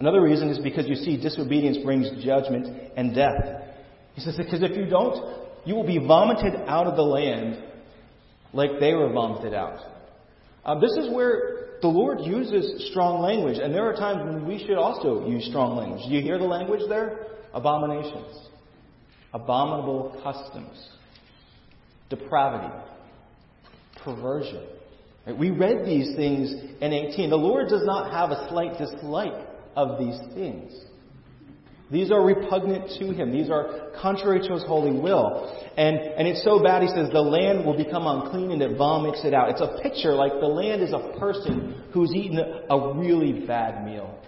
Another 0.00 0.20
reason 0.20 0.48
is 0.48 0.58
because 0.58 0.88
you 0.88 0.96
see, 0.96 1.16
disobedience 1.16 1.78
brings 1.84 2.10
judgment 2.24 2.66
and 2.96 3.14
death. 3.14 3.62
He 4.14 4.22
says, 4.22 4.36
because 4.36 4.62
if 4.62 4.76
you 4.76 4.86
don't, 4.86 5.46
you 5.64 5.76
will 5.76 5.86
be 5.86 5.98
vomited 5.98 6.54
out 6.66 6.88
of 6.88 6.96
the 6.96 7.02
land 7.02 7.62
like 8.52 8.80
they 8.80 8.92
were 8.92 9.12
vomited 9.12 9.54
out. 9.54 9.78
Uh, 10.64 10.78
this 10.80 10.92
is 10.92 11.14
where 11.14 11.63
the 11.84 11.88
Lord 11.88 12.20
uses 12.22 12.88
strong 12.88 13.20
language, 13.20 13.58
and 13.58 13.74
there 13.74 13.86
are 13.86 13.92
times 13.92 14.24
when 14.24 14.48
we 14.48 14.58
should 14.58 14.78
also 14.78 15.28
use 15.28 15.44
strong 15.44 15.76
language. 15.76 16.00
Do 16.08 16.14
you 16.14 16.22
hear 16.22 16.38
the 16.38 16.44
language 16.46 16.80
there? 16.88 17.26
Abominations, 17.52 18.48
abominable 19.34 20.18
customs, 20.24 20.88
depravity, 22.08 22.72
perversion. 24.02 24.62
We 25.38 25.50
read 25.50 25.84
these 25.84 26.16
things 26.16 26.54
in 26.80 26.94
18. 26.94 27.28
The 27.28 27.36
Lord 27.36 27.68
does 27.68 27.84
not 27.84 28.10
have 28.10 28.30
a 28.30 28.48
slight 28.48 28.78
dislike 28.78 29.46
of 29.76 29.98
these 29.98 30.18
things. 30.32 30.72
These 31.90 32.10
are 32.10 32.24
repugnant 32.24 32.98
to 32.98 33.12
him. 33.12 33.30
These 33.30 33.50
are 33.50 33.90
contrary 34.00 34.40
to 34.46 34.54
his 34.54 34.64
holy 34.64 34.98
will. 34.98 35.54
And, 35.76 35.96
and 35.96 36.26
it's 36.26 36.42
so 36.42 36.62
bad, 36.62 36.82
he 36.82 36.88
says, 36.88 37.10
the 37.12 37.20
land 37.20 37.64
will 37.64 37.76
become 37.76 38.06
unclean 38.06 38.52
and 38.52 38.62
it 38.62 38.78
vomits 38.78 39.20
it 39.24 39.34
out. 39.34 39.50
It's 39.50 39.60
a 39.60 39.78
picture 39.82 40.14
like 40.14 40.32
the 40.32 40.46
land 40.46 40.82
is 40.82 40.92
a 40.92 41.18
person 41.18 41.84
who's 41.92 42.12
eaten 42.14 42.38
a 42.38 42.94
really 42.94 43.46
bad 43.46 43.84
meal. 43.84 44.18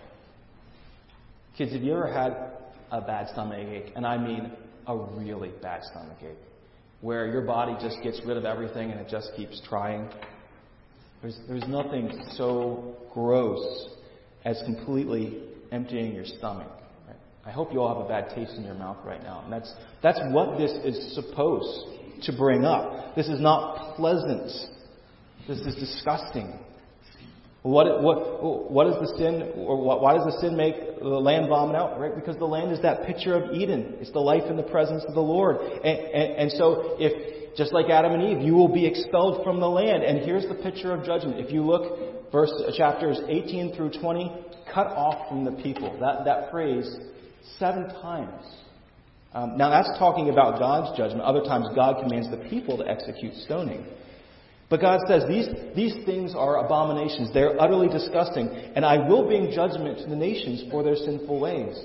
Kids, 1.57 1.73
have 1.73 1.83
you 1.83 1.93
ever 1.93 2.13
had 2.13 2.37
a 2.91 3.01
bad 3.01 3.31
stomach 3.31 3.59
ache? 3.59 3.93
And 3.97 4.07
I 4.07 4.19
mean 4.19 4.53
a 4.87 4.97
really 4.97 5.51
bad 5.63 5.83
stomach 5.85 6.19
ache. 6.21 6.37
Where 7.01 7.27
your 7.27 7.43
body 7.43 7.75
just 7.81 8.03
gets 8.03 8.21
rid 8.27 8.37
of 8.37 8.45
everything 8.45 8.91
and 8.91 9.01
it 9.01 9.09
just 9.09 9.31
keeps 9.35 9.63
trying. 9.67 10.11
There's, 11.23 11.39
there's 11.49 11.67
nothing 11.67 12.23
so 12.33 12.97
gross 13.15 13.89
as 14.45 14.61
completely 14.67 15.41
emptying 15.73 16.15
your 16.15 16.27
stomach. 16.27 16.71
I 17.47 17.53
hope 17.53 17.73
you 17.73 17.81
all 17.81 17.95
have 17.95 18.05
a 18.05 18.09
bad 18.09 18.35
taste 18.35 18.57
in 18.57 18.65
your 18.65 18.75
mouth 18.75 18.97
right 19.05 19.23
now. 19.23 19.43
And 19.45 19.53
that's, 19.53 19.73
that's 20.03 20.19
what 20.31 20.59
this 20.59 20.73
is 20.85 21.15
supposed 21.15 22.25
to 22.25 22.37
bring 22.37 22.65
up. 22.65 23.15
This 23.15 23.29
is 23.29 23.41
not 23.41 23.95
pleasant. 23.95 24.51
This 25.47 25.59
is 25.61 25.77
disgusting. 25.77 26.59
What, 27.63 28.03
what, 28.03 28.71
what 28.71 28.87
is 28.89 28.95
the 28.95 29.15
sin, 29.19 29.53
or 29.57 30.01
why 30.01 30.15
does 30.15 30.25
the 30.25 30.39
sin 30.41 30.57
make 30.57 30.75
the 30.99 31.07
land 31.07 31.49
vomit 31.49 31.77
out? 31.77 32.01
Right? 32.01 32.15
Because 32.15 32.37
the 32.37 32.47
land 32.47 32.73
is 32.73 32.81
that 32.83 33.05
picture 33.07 33.35
of 33.35 33.55
Eden. 33.55 33.97
It's 34.01 34.13
the 34.13 34.21
life 34.21 34.45
in 34.51 34.57
the 34.57 34.63
presence 34.65 35.05
of 35.07 35.15
the 35.15 35.21
Lord. 35.21 35.57
And, 35.61 35.99
and, 35.99 36.33
and 36.39 36.53
so, 36.53 36.97
if, 36.99 37.57
just 37.57 37.73
like 37.73 37.91
Adam 37.91 38.13
and 38.13 38.23
Eve, 38.23 38.45
you 38.45 38.55
will 38.55 38.73
be 38.73 38.87
expelled 38.87 39.45
from 39.45 39.61
the 39.61 39.69
land. 39.69 40.03
And 40.03 40.19
here's 40.19 40.47
the 40.47 40.55
picture 40.55 40.93
of 40.93 41.05
judgment. 41.05 41.39
If 41.39 41.53
you 41.53 41.63
look, 41.63 42.33
verse, 42.33 42.53
chapters 42.77 43.21
18 43.29 43.77
through 43.77 43.99
20, 44.01 44.33
cut 44.73 44.89
off 44.89 45.29
from 45.29 45.45
the 45.45 45.53
people. 45.63 45.97
That, 46.01 46.25
that 46.25 46.51
phrase 46.51 46.93
Seven 47.59 47.89
times. 47.89 48.45
Um, 49.33 49.57
now 49.59 49.71
that's 49.71 49.99
talking 49.99 50.31
about 50.31 50.59
God's 50.59 50.97
judgment. 50.97 51.23
Other 51.23 51.43
times 51.43 51.67
God 51.75 52.03
commands 52.03 52.31
the 52.31 52.49
people 52.49 52.79
to 52.79 52.89
execute 52.89 53.35
stoning. 53.35 53.87
But 54.69 54.81
God 54.81 55.01
says 55.07 55.25
these, 55.29 55.49
these 55.77 55.95
things 56.05 56.35
are 56.35 56.65
abominations. 56.65 57.33
They're 57.33 57.61
utterly 57.61 57.89
disgusting. 57.89 58.49
And 58.49 58.85
I 58.85 59.09
will 59.09 59.27
bring 59.27 59.53
judgment 59.53 59.99
to 59.99 60.09
the 60.09 60.17
nations 60.17 60.65
for 60.71 60.83
their 60.83 60.97
sinful 60.97 61.39
ways. 61.39 61.77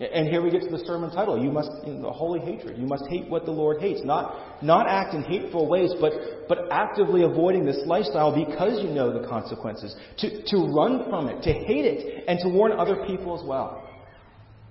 And 0.00 0.28
here 0.28 0.42
we 0.42 0.50
get 0.50 0.62
to 0.62 0.70
the 0.70 0.84
sermon 0.86 1.10
title. 1.10 1.42
You 1.42 1.50
must, 1.50 1.70
you 1.84 1.92
know, 1.92 2.02
the 2.02 2.12
holy 2.12 2.38
hatred. 2.38 2.78
You 2.78 2.86
must 2.86 3.04
hate 3.08 3.28
what 3.28 3.44
the 3.44 3.50
Lord 3.50 3.80
hates. 3.80 4.00
Not, 4.04 4.62
not 4.62 4.86
act 4.86 5.14
in 5.14 5.22
hateful 5.22 5.68
ways, 5.68 5.92
but, 6.00 6.12
but 6.48 6.70
actively 6.70 7.24
avoiding 7.24 7.64
this 7.64 7.80
lifestyle 7.84 8.32
because 8.32 8.80
you 8.82 8.90
know 8.90 9.20
the 9.20 9.26
consequences. 9.26 9.96
To, 10.18 10.42
to 10.46 10.56
run 10.72 11.08
from 11.10 11.28
it, 11.28 11.42
to 11.42 11.52
hate 11.52 11.84
it, 11.84 12.24
and 12.28 12.38
to 12.40 12.48
warn 12.48 12.72
other 12.72 13.04
people 13.06 13.38
as 13.38 13.44
well. 13.44 13.87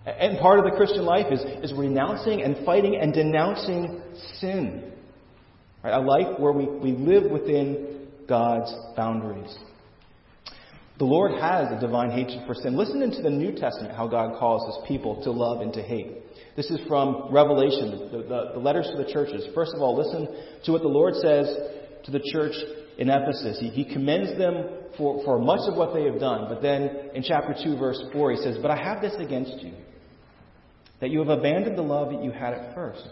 And 0.08 0.40
part 0.40 0.58
of 0.58 0.66
the 0.66 0.72
Christian 0.72 1.04
life 1.04 1.26
is, 1.32 1.42
is 1.62 1.74
renouncing 1.74 2.42
and 2.42 2.66
fighting 2.66 2.96
and 2.96 3.14
denouncing 3.14 4.02
sin. 4.36 4.94
Right? 5.84 5.94
A 5.94 6.00
life 6.00 6.40
where 6.40 6.54
we, 6.54 6.66
we 6.66 6.92
live 6.94 7.30
within 7.30 8.08
God's 8.28 8.74
boundaries. 8.96 9.54
The 10.98 11.06
Lord 11.06 11.34
has 11.42 11.68
a 11.72 11.80
divine 11.80 12.10
hatred 12.10 12.48
for 12.48 12.56
sin. 12.56 12.78
Listen 12.78 13.02
into 13.02 13.22
the 13.22 13.30
New 13.30 13.52
Testament 13.52 13.94
how 13.96 14.08
God 14.08 14.40
calls 14.40 14.76
his 14.76 14.88
people 14.88 15.22
to 15.24 15.32
love 15.32 15.62
and 15.62 15.74
to 15.74 15.82
hate. 15.82 16.24
This 16.56 16.72
is 16.72 16.80
from 16.88 17.28
Revelation, 17.32 18.10
the, 18.12 18.18
the, 18.18 18.52
the, 18.54 18.60
letters 18.60 18.90
to 18.96 19.04
the 19.04 19.12
churches. 19.12 19.46
First 19.54 19.74
of 19.76 19.82
all, 19.82 19.96
listen 19.96 20.28
to 20.64 20.72
what 20.72 20.82
the 20.82 20.88
Lord 20.88 21.14
says 21.16 21.56
to 22.06 22.12
the 22.12 22.22
church 22.32 22.54
in 22.98 23.10
Ephesus. 23.10 23.60
He, 23.60 23.70
he 23.70 23.86
commends 23.86 24.38
them 24.40 24.64
for, 24.98 25.24
for 25.24 25.38
much 25.38 25.70
of 25.70 25.78
what 25.78 25.94
they 25.94 26.06
have 26.06 26.20
done. 26.20 26.48
But 26.50 26.64
then 26.64 27.12
in 27.14 27.22
chapter 27.22 27.54
2, 27.62 27.78
verse 27.78 28.02
4, 28.12 28.32
he 28.32 28.38
says, 28.38 28.58
But 28.60 28.72
I 28.72 28.78
have 28.78 29.02
this 29.02 29.14
against 29.20 29.62
you, 29.62 29.74
that 31.00 31.10
you 31.10 31.20
have 31.20 31.30
abandoned 31.30 31.78
the 31.78 31.84
love 31.84 32.12
that 32.12 32.24
you 32.24 32.32
had 32.32 32.54
at 32.54 32.74
first. 32.74 33.08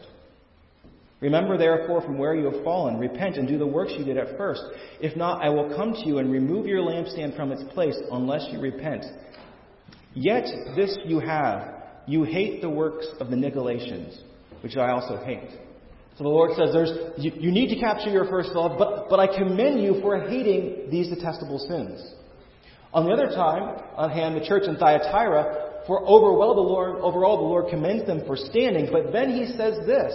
Remember, 1.22 1.58
therefore, 1.58 2.02
from 2.02 2.18
where 2.18 2.36
you 2.36 2.52
have 2.52 2.64
fallen, 2.64 3.00
repent 3.00 3.38
and 3.38 3.48
do 3.48 3.58
the 3.58 3.66
works 3.66 3.94
you 3.98 4.04
did 4.04 4.18
at 4.18 4.38
first. 4.38 4.62
If 5.00 5.16
not, 5.16 5.44
I 5.44 5.50
will 5.50 5.76
come 5.76 5.94
to 5.94 6.06
you 6.06 6.18
and 6.18 6.32
remove 6.32 6.66
your 6.66 6.82
lampstand 6.82 7.36
from 7.36 7.52
its 7.52 7.64
place 7.74 7.98
unless 8.12 8.48
you 8.52 8.60
repent. 8.60 9.06
Yet 10.14 10.46
this 10.76 10.98
you 11.06 11.20
have 11.20 11.76
you 12.08 12.24
hate 12.24 12.62
the 12.62 12.70
works 12.70 13.08
of 13.20 13.30
the 13.30 13.36
Nicolaitans, 13.36 14.20
which 14.62 14.78
I 14.78 14.92
also 14.92 15.18
hate. 15.24 15.50
So 16.18 16.24
the 16.24 16.30
Lord 16.30 16.52
says, 16.56 16.70
there's, 16.72 16.92
you, 17.18 17.32
you 17.36 17.52
need 17.52 17.74
to 17.74 17.80
capture 17.80 18.10
your 18.10 18.26
first 18.26 18.50
love, 18.50 18.78
but, 18.78 19.10
but 19.10 19.20
I 19.20 19.28
commend 19.28 19.82
you 19.82 20.00
for 20.02 20.20
hating 20.20 20.90
these 20.90 21.10
detestable 21.10 21.60
sins. 21.60 22.14
On 22.94 23.06
the 23.06 23.12
other 23.12 23.28
time, 23.28 23.82
on 23.98 24.10
hand, 24.12 24.40
the 24.40 24.46
church 24.46 24.64
in 24.68 24.78
Thyatira, 24.78 25.75
for 25.88 26.02
overall 26.02 26.56
the 26.56 26.62
Lord, 26.62 26.98
overall 26.98 27.38
the 27.38 27.44
Lord 27.44 27.70
commends 27.70 28.06
them 28.06 28.24
for 28.26 28.36
standing, 28.36 28.90
but 28.92 29.12
then 29.12 29.30
he 29.30 29.46
says 29.46 29.78
this 29.86 30.14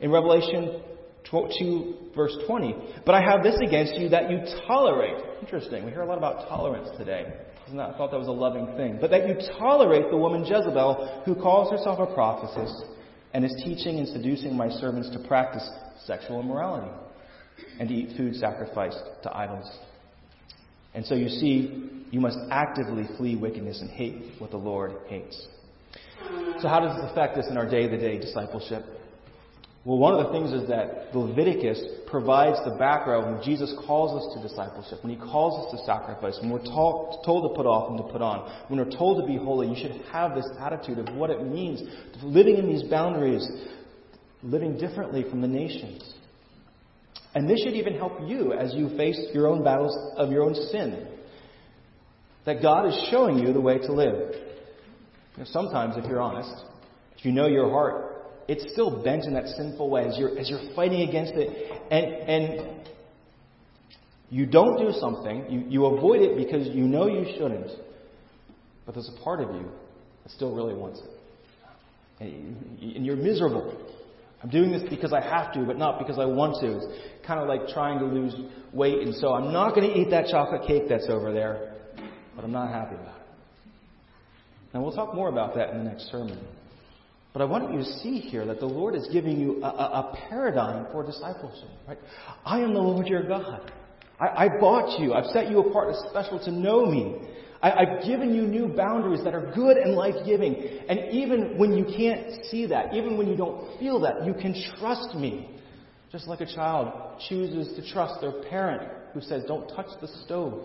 in 0.00 0.10
Revelation 0.10 0.82
2, 1.30 1.94
verse 2.14 2.36
20. 2.46 2.74
But 3.04 3.14
I 3.14 3.20
have 3.20 3.42
this 3.42 3.56
against 3.66 3.96
you 3.96 4.08
that 4.10 4.30
you 4.30 4.38
tolerate. 4.66 5.16
Interesting. 5.40 5.84
We 5.84 5.90
hear 5.90 6.02
a 6.02 6.06
lot 6.06 6.18
about 6.18 6.48
tolerance 6.48 6.88
today. 6.98 7.32
I 7.68 7.92
thought 7.96 8.10
that 8.12 8.18
was 8.18 8.28
a 8.28 8.32
loving 8.32 8.66
thing. 8.76 8.98
But 9.00 9.10
that 9.10 9.28
you 9.28 9.34
tolerate 9.58 10.10
the 10.10 10.16
woman 10.16 10.44
Jezebel, 10.44 11.22
who 11.26 11.34
calls 11.34 11.70
herself 11.70 11.98
a 11.98 12.14
prophetess 12.14 12.72
and 13.34 13.44
is 13.44 13.54
teaching 13.64 13.98
and 13.98 14.08
seducing 14.08 14.56
my 14.56 14.70
servants 14.70 15.10
to 15.10 15.18
practice 15.26 15.68
sexual 16.04 16.40
immorality 16.40 16.90
and 17.80 17.88
to 17.88 17.94
eat 17.94 18.16
food 18.16 18.36
sacrificed 18.36 19.00
to 19.24 19.36
idols. 19.36 19.68
And 20.94 21.04
so 21.04 21.14
you 21.14 21.28
see, 21.28 21.90
you 22.10 22.20
must 22.20 22.38
actively 22.50 23.04
flee 23.16 23.36
wickedness 23.36 23.80
and 23.80 23.90
hate 23.90 24.34
what 24.38 24.50
the 24.50 24.56
Lord 24.56 24.92
hates. 25.08 25.46
So, 26.60 26.68
how 26.68 26.80
does 26.80 26.96
this 26.96 27.10
affect 27.10 27.36
us 27.36 27.46
in 27.50 27.56
our 27.56 27.68
day 27.68 27.88
to 27.88 27.98
day 27.98 28.18
discipleship? 28.18 28.84
Well, 29.84 29.98
one 29.98 30.14
of 30.14 30.26
the 30.26 30.32
things 30.32 30.50
is 30.50 30.68
that 30.68 31.14
Leviticus 31.14 31.80
provides 32.08 32.58
the 32.64 32.74
background 32.76 33.36
when 33.36 33.44
Jesus 33.44 33.72
calls 33.86 34.20
us 34.20 34.34
to 34.34 34.48
discipleship, 34.48 34.98
when 35.04 35.14
he 35.14 35.16
calls 35.16 35.64
us 35.64 35.78
to 35.78 35.86
sacrifice, 35.86 36.36
when 36.40 36.50
we're 36.50 36.64
told, 36.64 37.22
told 37.24 37.48
to 37.48 37.56
put 37.56 37.66
off 37.66 37.90
and 37.90 37.98
to 37.98 38.12
put 38.12 38.20
on, 38.20 38.50
when 38.66 38.80
we're 38.80 38.96
told 38.96 39.22
to 39.22 39.26
be 39.26 39.36
holy. 39.36 39.68
You 39.68 39.76
should 39.76 40.02
have 40.10 40.34
this 40.34 40.48
attitude 40.58 40.98
of 40.98 41.14
what 41.14 41.30
it 41.30 41.40
means 41.44 41.82
living 42.20 42.56
in 42.56 42.66
these 42.66 42.82
boundaries, 42.82 43.48
living 44.42 44.76
differently 44.76 45.24
from 45.30 45.40
the 45.40 45.46
nations. 45.46 46.14
And 47.36 47.48
this 47.48 47.62
should 47.62 47.74
even 47.74 47.94
help 47.94 48.18
you 48.26 48.54
as 48.54 48.74
you 48.74 48.88
face 48.96 49.20
your 49.32 49.46
own 49.46 49.62
battles 49.62 49.96
of 50.16 50.32
your 50.32 50.42
own 50.42 50.54
sin. 50.54 51.06
That 52.46 52.62
God 52.62 52.86
is 52.88 53.08
showing 53.10 53.38
you 53.38 53.52
the 53.52 53.60
way 53.60 53.78
to 53.78 53.92
live. 53.92 54.34
You 55.36 55.42
know, 55.42 55.44
sometimes, 55.46 55.96
if 55.96 56.04
you're 56.04 56.22
honest, 56.22 56.64
if 57.18 57.24
you 57.24 57.32
know 57.32 57.46
your 57.46 57.68
heart, 57.68 58.16
it's 58.48 58.72
still 58.72 59.02
bent 59.02 59.24
in 59.24 59.34
that 59.34 59.48
sinful 59.48 59.90
way 59.90 60.06
as 60.06 60.16
you're, 60.18 60.38
as 60.38 60.48
you're 60.48 60.74
fighting 60.74 61.08
against 61.08 61.32
it. 61.34 61.72
And, 61.90 62.06
and 62.06 62.86
you 64.30 64.46
don't 64.46 64.78
do 64.78 64.92
something, 64.98 65.46
you, 65.50 65.64
you 65.68 65.86
avoid 65.86 66.20
it 66.20 66.36
because 66.36 66.68
you 66.68 66.84
know 66.84 67.06
you 67.06 67.26
shouldn't, 67.36 67.70
but 68.84 68.94
there's 68.94 69.10
a 69.14 69.22
part 69.22 69.40
of 69.40 69.54
you 69.54 69.68
that 70.22 70.32
still 70.32 70.54
really 70.54 70.74
wants 70.74 71.00
it. 71.00 71.10
And, 72.18 72.78
and 72.80 73.06
you're 73.06 73.16
miserable. 73.16 73.76
I'm 74.42 74.50
doing 74.50 74.70
this 74.70 74.82
because 74.88 75.12
I 75.12 75.20
have 75.20 75.52
to, 75.54 75.60
but 75.60 75.78
not 75.78 75.98
because 75.98 76.18
I 76.18 76.24
want 76.24 76.60
to. 76.60 76.76
It's 76.76 77.26
kind 77.26 77.40
of 77.40 77.48
like 77.48 77.68
trying 77.68 77.98
to 78.00 78.04
lose 78.04 78.34
weight, 78.72 79.00
and 79.00 79.14
so 79.14 79.32
I'm 79.32 79.52
not 79.52 79.74
going 79.74 79.90
to 79.90 79.98
eat 79.98 80.10
that 80.10 80.26
chocolate 80.26 80.66
cake 80.66 80.84
that's 80.88 81.08
over 81.08 81.32
there, 81.32 81.65
but 82.36 82.44
I'm 82.44 82.52
not 82.52 82.70
happy 82.70 82.94
about 82.94 83.16
it. 83.16 83.26
And 84.72 84.82
we'll 84.82 84.94
talk 84.94 85.14
more 85.14 85.28
about 85.28 85.54
that 85.54 85.70
in 85.70 85.78
the 85.78 85.84
next 85.84 86.10
sermon. 86.10 86.38
But 87.32 87.42
I 87.42 87.46
want 87.46 87.72
you 87.72 87.78
to 87.78 87.84
see 87.84 88.20
here 88.20 88.46
that 88.46 88.60
the 88.60 88.66
Lord 88.66 88.94
is 88.94 89.08
giving 89.12 89.40
you 89.40 89.62
a, 89.62 89.66
a, 89.66 89.70
a 89.70 90.18
paradigm 90.28 90.86
for 90.92 91.04
discipleship. 91.04 91.68
Right? 91.86 91.98
I 92.44 92.60
am 92.60 92.72
the 92.72 92.80
Lord 92.80 93.06
your 93.06 93.26
God. 93.26 93.72
I, 94.20 94.44
I 94.44 94.48
bought 94.60 94.98
you. 95.00 95.12
I've 95.12 95.26
set 95.26 95.50
you 95.50 95.60
apart 95.60 95.94
as 95.94 96.10
special 96.10 96.38
to 96.44 96.50
know 96.50 96.86
me. 96.86 97.16
I, 97.62 97.72
I've 97.72 98.04
given 98.06 98.34
you 98.34 98.42
new 98.42 98.68
boundaries 98.68 99.22
that 99.24 99.34
are 99.34 99.52
good 99.54 99.76
and 99.76 99.94
life 99.94 100.14
giving. 100.24 100.54
And 100.88 101.12
even 101.12 101.58
when 101.58 101.76
you 101.76 101.84
can't 101.84 102.44
see 102.50 102.66
that, 102.66 102.94
even 102.94 103.16
when 103.18 103.28
you 103.28 103.36
don't 103.36 103.78
feel 103.78 104.00
that, 104.00 104.24
you 104.24 104.34
can 104.34 104.54
trust 104.78 105.14
me. 105.14 105.50
Just 106.12 106.28
like 106.28 106.40
a 106.40 106.46
child 106.46 107.20
chooses 107.28 107.74
to 107.76 107.92
trust 107.92 108.20
their 108.20 108.42
parent 108.48 108.82
who 109.12 109.20
says, 109.20 109.44
Don't 109.46 109.68
touch 109.68 109.88
the 110.00 110.08
stove. 110.24 110.62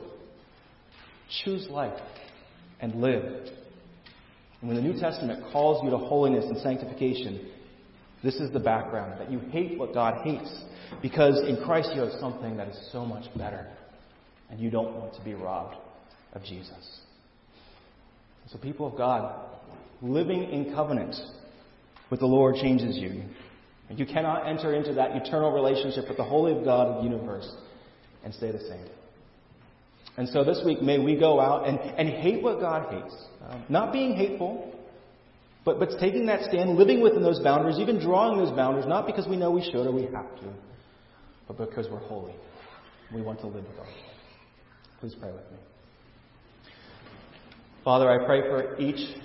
Choose 1.44 1.68
life 1.70 2.00
and 2.80 2.96
live. 2.96 3.24
And 4.62 4.70
when 4.70 4.76
the 4.76 4.82
New 4.82 5.00
Testament 5.00 5.44
calls 5.52 5.84
you 5.84 5.90
to 5.90 5.98
holiness 5.98 6.46
and 6.48 6.58
sanctification, 6.58 7.50
this 8.24 8.36
is 8.36 8.52
the 8.52 8.60
background 8.60 9.20
that 9.20 9.32
you 9.32 9.40
hate 9.40 9.78
what 9.80 9.94
God 9.94 10.24
hates 10.24 10.52
because 11.02 11.40
in 11.48 11.64
Christ 11.64 11.92
you 11.96 12.02
have 12.02 12.20
something 12.20 12.58
that 12.58 12.68
is 12.68 12.90
so 12.92 13.06
much 13.06 13.26
better 13.38 13.68
and 14.50 14.60
you 14.60 14.70
don't 14.70 14.94
want 14.96 15.16
to 15.16 15.24
be 15.24 15.34
robbed 15.34 15.76
of 16.34 16.44
Jesus. 16.44 17.00
So, 18.52 18.58
people 18.58 18.86
of 18.86 18.98
God, 18.98 19.50
living 20.02 20.44
in 20.52 20.74
covenant 20.74 21.16
with 22.10 22.20
the 22.20 22.26
Lord 22.26 22.56
changes 22.56 22.98
you. 22.98 23.24
You 23.90 24.06
cannot 24.06 24.48
enter 24.48 24.74
into 24.74 24.94
that 24.94 25.16
eternal 25.16 25.52
relationship 25.52 26.08
with 26.08 26.18
the 26.18 26.24
Holy 26.24 26.58
of 26.58 26.64
God 26.64 26.88
of 26.88 26.98
the 26.98 27.10
universe 27.10 27.50
and 28.24 28.34
stay 28.34 28.52
the 28.52 28.60
same. 28.60 28.86
And 30.18 30.28
so 30.30 30.44
this 30.44 30.62
week, 30.66 30.82
may 30.82 31.00
we 31.00 31.16
go 31.16 31.40
out 31.40 31.68
and, 31.68 31.80
and 31.80 32.10
hate 32.10 32.44
what 32.44 32.60
God 32.60 32.94
hates. 32.94 33.16
Um, 33.48 33.64
not 33.70 33.94
being 33.94 34.14
hateful, 34.14 34.76
but, 35.64 35.80
but 35.80 35.90
taking 36.00 36.26
that 36.26 36.44
stand, 36.50 36.78
living 36.78 37.02
within 37.02 37.24
those 37.24 37.40
boundaries, 37.40 37.78
even 37.80 38.00
drawing 38.00 38.38
those 38.38 38.56
boundaries, 38.56 38.86
not 38.88 39.06
because 39.06 39.28
we 39.28 39.38
know 39.38 39.52
we 39.52 39.64
should 39.64 39.88
or 39.88 39.92
we 39.92 40.04
have 40.04 40.36
to, 40.40 40.54
but 41.48 41.58
because 41.58 41.88
we're 41.90 42.00
holy. 42.00 42.36
We 43.14 43.22
want 43.22 43.40
to 43.42 43.48
live 43.48 43.64
with 43.64 43.78
God. 43.78 43.88
Please 45.00 45.16
pray 45.20 45.32
with 45.32 45.50
me. 45.52 45.58
Father, 47.84 48.10
I 48.10 48.26
pray 48.26 48.42
for 48.42 48.80
each 48.80 49.16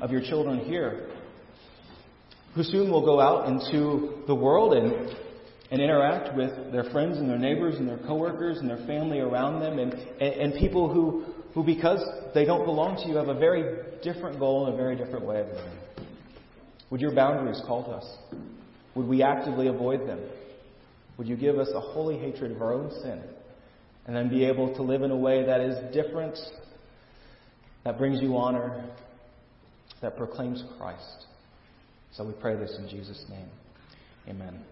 of 0.00 0.10
your 0.10 0.20
children 0.20 0.60
here 0.60 1.08
who 2.54 2.62
soon 2.62 2.90
will 2.90 3.04
go 3.04 3.20
out 3.20 3.48
into 3.48 4.22
the 4.26 4.34
world 4.34 4.72
and 4.74 5.14
and 5.70 5.80
interact 5.80 6.36
with 6.36 6.50
their 6.72 6.84
friends 6.84 7.18
and 7.18 7.28
their 7.28 7.38
neighbors 7.38 7.76
and 7.76 7.88
their 7.88 7.98
coworkers 7.98 8.58
and 8.58 8.68
their 8.68 8.84
family 8.86 9.18
around 9.18 9.60
them 9.60 9.78
and, 9.78 9.92
and, 9.92 10.34
and, 10.34 10.54
people 10.54 10.92
who, 10.92 11.24
who, 11.54 11.64
because 11.64 12.00
they 12.34 12.44
don't 12.44 12.64
belong 12.64 12.96
to 12.96 13.08
you, 13.08 13.16
have 13.16 13.28
a 13.28 13.38
very 13.38 13.84
different 14.02 14.38
goal 14.38 14.66
and 14.66 14.74
a 14.74 14.76
very 14.76 14.96
different 14.96 15.24
way 15.24 15.40
of 15.40 15.46
living. 15.48 15.78
Would 16.90 17.00
your 17.00 17.14
boundaries 17.14 17.60
call 17.66 17.84
to 17.84 17.90
us? 17.90 18.16
Would 18.94 19.08
we 19.08 19.22
actively 19.22 19.66
avoid 19.66 20.06
them? 20.06 20.20
Would 21.18 21.26
you 21.26 21.36
give 21.36 21.58
us 21.58 21.68
a 21.74 21.80
holy 21.80 22.18
hatred 22.18 22.52
of 22.52 22.62
our 22.62 22.72
own 22.72 22.90
sin 23.02 23.22
and 24.06 24.14
then 24.14 24.28
be 24.28 24.44
able 24.44 24.74
to 24.76 24.82
live 24.82 25.02
in 25.02 25.10
a 25.10 25.16
way 25.16 25.44
that 25.44 25.60
is 25.60 25.76
different, 25.92 26.38
that 27.84 27.98
brings 27.98 28.20
you 28.20 28.36
honor, 28.36 28.88
that 30.00 30.16
proclaims 30.16 30.62
Christ? 30.78 31.26
So 32.12 32.24
we 32.24 32.34
pray 32.40 32.54
this 32.54 32.76
in 32.78 32.88
Jesus' 32.88 33.24
name. 33.28 33.48
Amen. 34.28 34.64